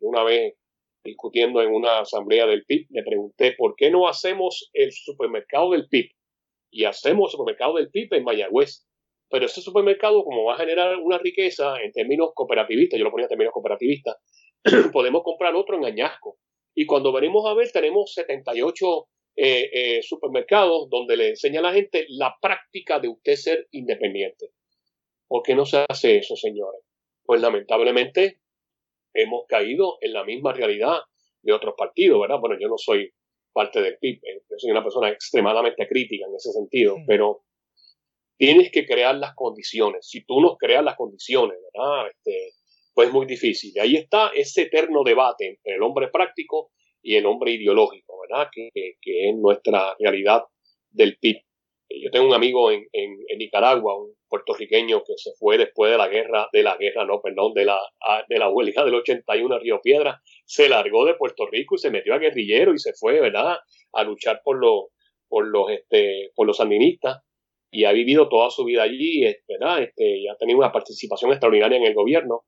[0.00, 0.54] Una vez
[1.06, 5.88] discutiendo en una asamblea del PIB, le pregunté por qué no hacemos el supermercado del
[5.88, 6.10] PIB
[6.70, 8.86] y hacemos el supermercado del PIB en Mayagüez.
[9.28, 13.24] Pero ese supermercado, como va a generar una riqueza en términos cooperativistas, yo lo ponía
[13.24, 14.16] en términos cooperativistas,
[14.92, 16.38] podemos comprar otro en Añasco.
[16.74, 21.72] Y cuando venimos a ver, tenemos 78 eh, eh, supermercados donde le enseña a la
[21.72, 24.50] gente la práctica de usted ser independiente.
[25.26, 26.82] ¿Por qué no se hace eso, señores?
[27.24, 28.40] Pues lamentablemente
[29.22, 31.00] hemos caído en la misma realidad
[31.42, 32.38] de otros partidos, ¿verdad?
[32.40, 33.10] Bueno, yo no soy
[33.52, 37.42] parte del PIB, eh, yo soy una persona extremadamente crítica en ese sentido, pero
[38.36, 40.06] tienes que crear las condiciones.
[40.08, 42.08] Si tú no creas las condiciones, ¿verdad?
[42.08, 42.52] Este,
[42.92, 43.72] pues es muy difícil.
[43.74, 46.70] Y ahí está ese eterno debate entre el hombre práctico
[47.02, 48.48] y el hombre ideológico, ¿verdad?
[48.52, 50.42] Que, que es nuestra realidad
[50.90, 51.36] del PIB.
[51.88, 56.08] Yo tengo un amigo en, en, Nicaragua, un puertorriqueño que se fue después de la
[56.08, 57.78] guerra, de la guerra, no, perdón, de la,
[58.28, 61.90] de la huelga del 81 a Río Piedra, se largó de Puerto Rico y se
[61.90, 63.58] metió a guerrillero y se fue, ¿verdad?,
[63.92, 64.86] a luchar por los,
[65.28, 67.22] por los, este, por los sandinistas
[67.70, 71.78] y ha vivido toda su vida allí, ¿verdad?, este, y ha tenido una participación extraordinaria
[71.78, 72.44] en el gobierno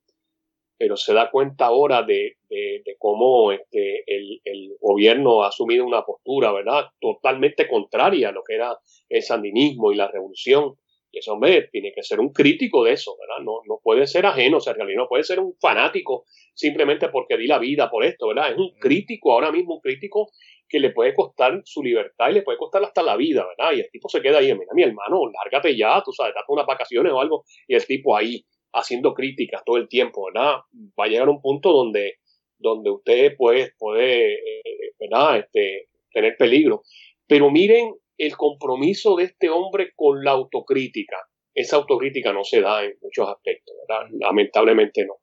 [0.78, 6.04] pero se da cuenta ahora de, de, cómo este, el, el, gobierno ha asumido una
[6.04, 8.78] postura, ¿verdad?, totalmente contraria a lo que era
[9.08, 10.74] el sandinismo y la revolución.
[11.10, 13.42] Y ese hombre tiene que ser un crítico de eso, ¿verdad?
[13.44, 17.36] No, no puede ser ajeno, o sea, realidad no puede ser un fanático simplemente porque
[17.36, 18.52] di la vida por esto, ¿verdad?
[18.52, 20.30] Es un crítico, ahora mismo un crítico
[20.68, 23.72] que le puede costar su libertad y le puede costar hasta la vida, ¿verdad?
[23.74, 26.66] Y el tipo se queda ahí, mira, mi hermano, lárgate ya, tú sabes, date unas
[26.66, 30.58] vacaciones o algo, y el tipo ahí haciendo críticas todo el tiempo, ¿verdad?
[30.98, 32.16] Va a llegar un punto donde,
[32.58, 34.62] donde usted puede, puede eh,
[34.98, 35.38] ¿verdad?
[35.38, 36.82] Este, tener peligro.
[37.26, 41.16] Pero miren el compromiso de este hombre con la autocrítica.
[41.54, 44.08] Esa autocrítica no se da en muchos aspectos, ¿verdad?
[44.20, 45.16] Lamentablemente no.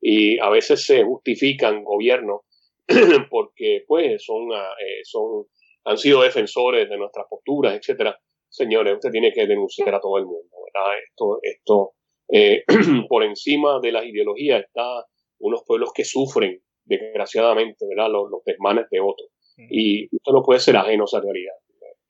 [0.00, 2.42] Y a veces se justifican gobiernos
[3.30, 5.46] porque pues son, ah, eh, son,
[5.84, 8.18] han sido defensores de nuestras posturas, etcétera.
[8.48, 10.98] Señores, usted tiene que denunciar a todo el mundo, ¿verdad?
[11.06, 11.92] Esto, esto,
[12.32, 12.64] eh,
[13.08, 15.04] por encima de las ideologías está
[15.38, 18.10] unos pueblos que sufren, desgraciadamente, ¿verdad?
[18.10, 19.28] Los, desmanes de otros.
[19.70, 21.54] Y esto no puede ser ajeno a esa realidad.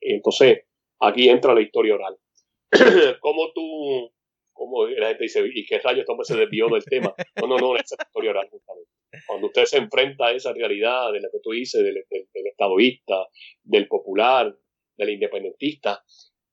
[0.01, 0.61] Entonces,
[1.01, 2.17] aquí entra la historia oral.
[3.21, 4.13] ¿Cómo tú,
[4.53, 7.15] como la gente dice, y qué rayos este hombre se desvió del tema?
[7.41, 8.91] No, no, no, es la historia oral justamente.
[9.27, 12.47] Cuando usted se enfrenta a esa realidad de la que tú dices, del, del, del
[12.47, 13.27] estadoísta,
[13.63, 14.55] del popular,
[14.99, 16.05] del independentista.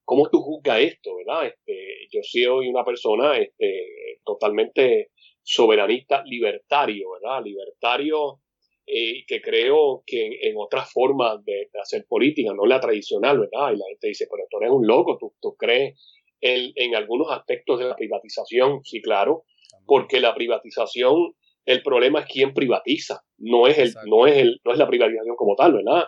[0.05, 1.47] ¿Cómo tú juzgas esto, verdad?
[1.47, 5.09] Este, yo soy una persona este, totalmente
[5.41, 7.43] soberanista, libertario, ¿verdad?
[7.43, 8.39] Libertario
[8.87, 13.73] eh, que creo que en, otras formas de, hacer política, no la tradicional, ¿verdad?
[13.73, 15.99] Y la gente dice, pero tú eres un loco, tú, tú crees
[16.39, 19.43] en, en algunos aspectos de la privatización, sí, claro,
[19.87, 21.33] porque la privatización,
[21.65, 25.35] el problema es quién privatiza, no es, el, no es, el, no es la privatización
[25.35, 26.05] como tal, ¿verdad?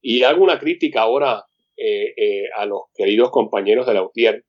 [0.00, 1.44] Y hago una crítica ahora
[1.76, 4.44] eh, eh, a los queridos compañeros de la UTIER.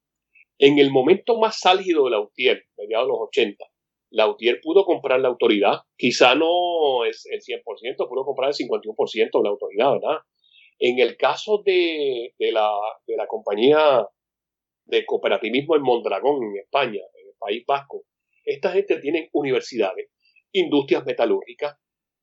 [0.57, 3.65] En el momento más álgido de la UTIER, mediados de los 80,
[4.11, 9.15] la UTIER pudo comprar la autoridad, quizá no es el 100%, pudo comprar el 51%
[9.15, 10.19] de la autoridad, ¿verdad?
[10.79, 12.69] En el caso de, de, la,
[13.07, 14.07] de la compañía
[14.85, 18.03] de cooperativismo en Mondragón, en España, en el País Vasco,
[18.43, 20.09] esta gente tiene universidades,
[20.51, 21.75] industrias metalúrgicas,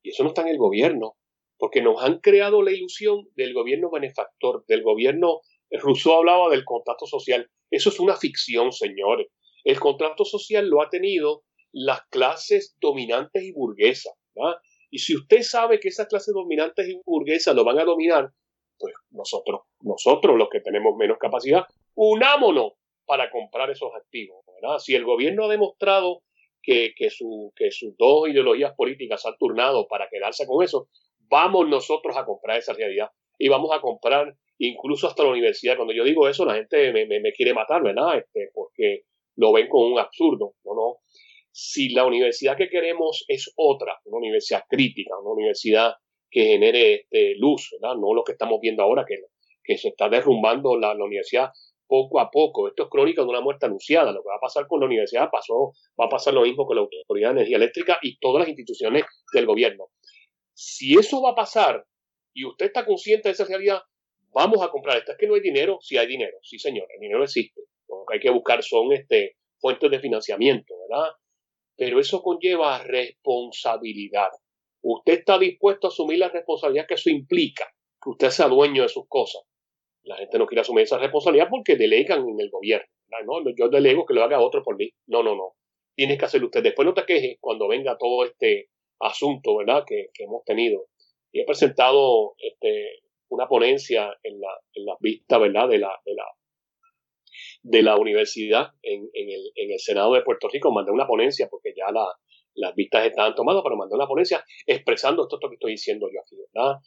[0.02, 1.16] y eso no está en el gobierno,
[1.62, 7.06] porque nos han creado la ilusión del gobierno benefactor, del gobierno, Rousseau hablaba del contrato
[7.06, 9.28] social, eso es una ficción, señores.
[9.62, 14.12] El contrato social lo ha tenido las clases dominantes y burguesas.
[14.90, 18.32] Y si usted sabe que esas clases dominantes y burguesas lo van a dominar,
[18.76, 21.62] pues nosotros, nosotros los que tenemos menos capacidad,
[21.94, 22.72] unámonos
[23.06, 24.44] para comprar esos activos.
[24.80, 26.24] Si el gobierno ha demostrado
[26.60, 30.89] que, que sus dos ideologías políticas han turnado para quedarse con eso,
[31.32, 35.76] vamos nosotros a comprar esa realidad y vamos a comprar incluso hasta la universidad.
[35.76, 38.18] Cuando yo digo eso, la gente me, quiere matar, ¿verdad?
[38.18, 39.04] Este, porque
[39.36, 40.54] lo ven como un absurdo.
[40.64, 40.98] No, no
[41.52, 45.94] si la universidad que queremos es otra, una universidad crítica, una universidad
[46.30, 47.96] que genere este, luz, ¿verdad?
[47.96, 49.16] no lo que estamos viendo ahora, que,
[49.62, 51.50] que se está derrumbando la, universidad
[51.86, 52.68] poco a poco.
[52.68, 54.12] Esto es crónica de una muerte anunciada.
[54.12, 56.76] Lo que va a pasar con la universidad pasó, va a pasar lo mismo con
[56.76, 59.04] la Autoridad de Energía Eléctrica y todas las instituciones
[59.34, 59.88] del gobierno.
[60.64, 61.84] Si eso va a pasar
[62.32, 63.82] y usted está consciente de esa realidad,
[64.32, 65.12] vamos a comprar esto.
[65.12, 67.62] Es que no hay dinero, sí hay dinero, sí señor, el dinero existe.
[67.89, 71.12] Lo que hay que buscar son este, fuentes de financiamiento, ¿verdad?
[71.76, 74.28] pero eso conlleva responsabilidad.
[74.82, 77.66] Usted está dispuesto a asumir la responsabilidad que eso implica,
[78.01, 79.43] que usted sea dueño de sus cosas.
[80.05, 82.86] La gente no quiere asumir esa responsabilidad porque delegan en el gobierno.
[83.26, 84.90] No, yo delego que lo haga otro por mí.
[85.06, 85.55] No, no, no.
[85.94, 86.62] Tienes que hacerlo usted.
[86.62, 88.68] Después no te quejes cuando venga todo este
[89.02, 89.84] asunto, ¿verdad?
[89.86, 90.86] Que, hemos tenido.
[91.32, 95.68] Y he presentado este, una ponencia en la, en la vista, ¿verdad?
[95.68, 96.24] De la, de la
[97.62, 100.72] de la universidad en, el, en el Senado de Puerto Rico.
[100.72, 101.86] Mandé una ponencia porque ya
[102.54, 106.36] las vistas estaban tomadas, pero mandé una ponencia expresando esto, que estoy diciendo yo aquí,
[106.36, 106.78] ¿verdad?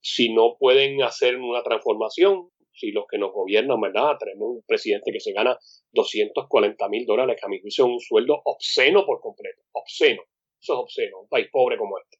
[0.00, 4.16] Si no pueden hacer una transformación, si los que nos gobiernan, ¿verdad?
[4.18, 5.58] Tenemos un presidente que se gana
[5.92, 10.22] 240 mil dólares, que a mi juicio es un sueldo obsceno por completo, obsceno,
[10.60, 12.18] eso es obsceno, un país pobre como este,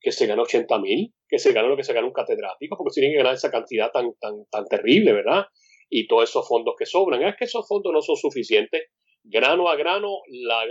[0.00, 2.92] que se gana 80 mil, que se gana lo que se gana un catedrático, porque
[2.94, 5.46] tienen que ganar esa cantidad tan, tan, tan terrible, ¿verdad?
[5.88, 7.22] y todos esos fondos que sobran.
[7.22, 8.90] Es que esos fondos no son suficientes.
[9.22, 10.64] Grano a grano, la,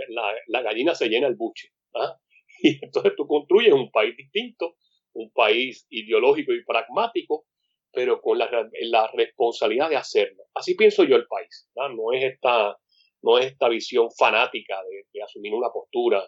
[0.48, 1.68] la, gallina se llena el buche.
[1.94, 2.16] ¿ah?
[2.62, 4.76] Y entonces tú construyes un país distinto,
[5.12, 7.44] un país ideológico y pragmático,
[7.92, 8.48] pero con la,
[8.80, 10.44] la responsabilidad de hacerlo.
[10.54, 11.68] Así pienso yo el país.
[11.74, 12.78] No, es esta,
[13.22, 14.80] no es esta visión fanática
[15.12, 16.26] de, asumir una postura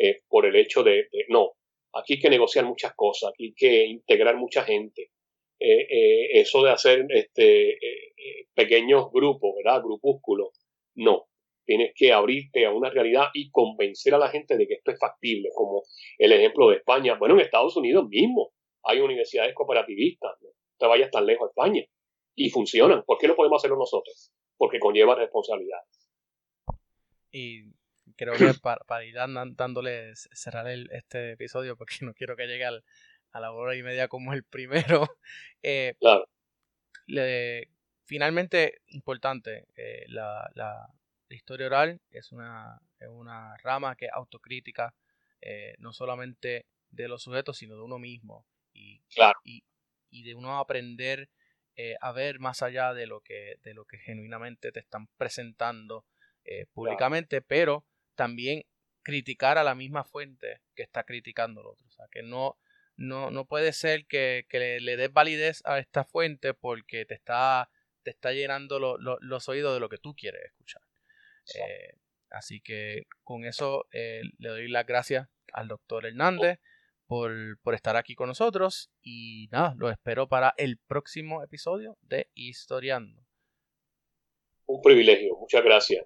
[0.00, 1.52] eh, por el hecho de, de, no,
[1.92, 5.10] aquí hay que negociar muchas cosas, aquí hay que integrar mucha gente,
[5.62, 9.82] eh, eh, eso de hacer este, eh, pequeños grupos, ¿verdad?
[9.82, 10.48] Grupúsculos.
[10.94, 11.26] No.
[11.66, 14.98] Tienes que abrirte a una realidad y convencer a la gente de que esto es
[14.98, 15.82] factible, como
[16.18, 17.16] el ejemplo de España.
[17.18, 18.52] Bueno, en Estados Unidos mismo
[18.82, 20.32] hay universidades cooperativistas.
[20.40, 20.48] No
[20.78, 21.84] te vayas tan lejos a España.
[22.34, 23.04] Y funcionan.
[23.04, 24.32] ¿Por qué no podemos hacerlo nosotros?
[24.56, 25.80] Porque conlleva responsabilidad.
[27.30, 27.64] Y
[28.16, 32.84] creo que para, ir dándole cerrar este episodio, porque no quiero que llegue al,
[33.32, 35.08] a la hora y media como el primero.
[35.62, 36.24] Eh, claro.
[38.06, 40.88] finalmente, importante, eh, la, la,
[41.28, 44.94] historia oral es una, es una rama que es autocrítica,
[45.42, 48.46] eh, no solamente de los sujetos, sino de uno mismo.
[48.72, 49.38] Y, claro.
[49.44, 49.62] y,
[50.08, 51.28] y de uno aprender
[52.00, 56.04] a ver más allá de lo que, de lo que genuinamente te están presentando
[56.72, 57.86] públicamente, pero
[58.20, 58.66] también
[59.02, 61.86] criticar a la misma fuente que está criticando el otro.
[61.88, 62.58] O sea, que no,
[62.96, 67.70] no, no puede ser que, le, des validez a esta fuente porque te está,
[68.02, 70.82] te está llenando los oídos de lo que tú quieres escuchar.
[71.54, 71.94] Eh,
[72.28, 76.58] así que con eso eh, le doy las gracias al doctor Hernández
[77.06, 82.28] por, por, estar aquí con nosotros y nada, lo espero para el próximo episodio de
[82.34, 83.24] Historiando.
[84.66, 86.04] Un privilegio, muchas gracias.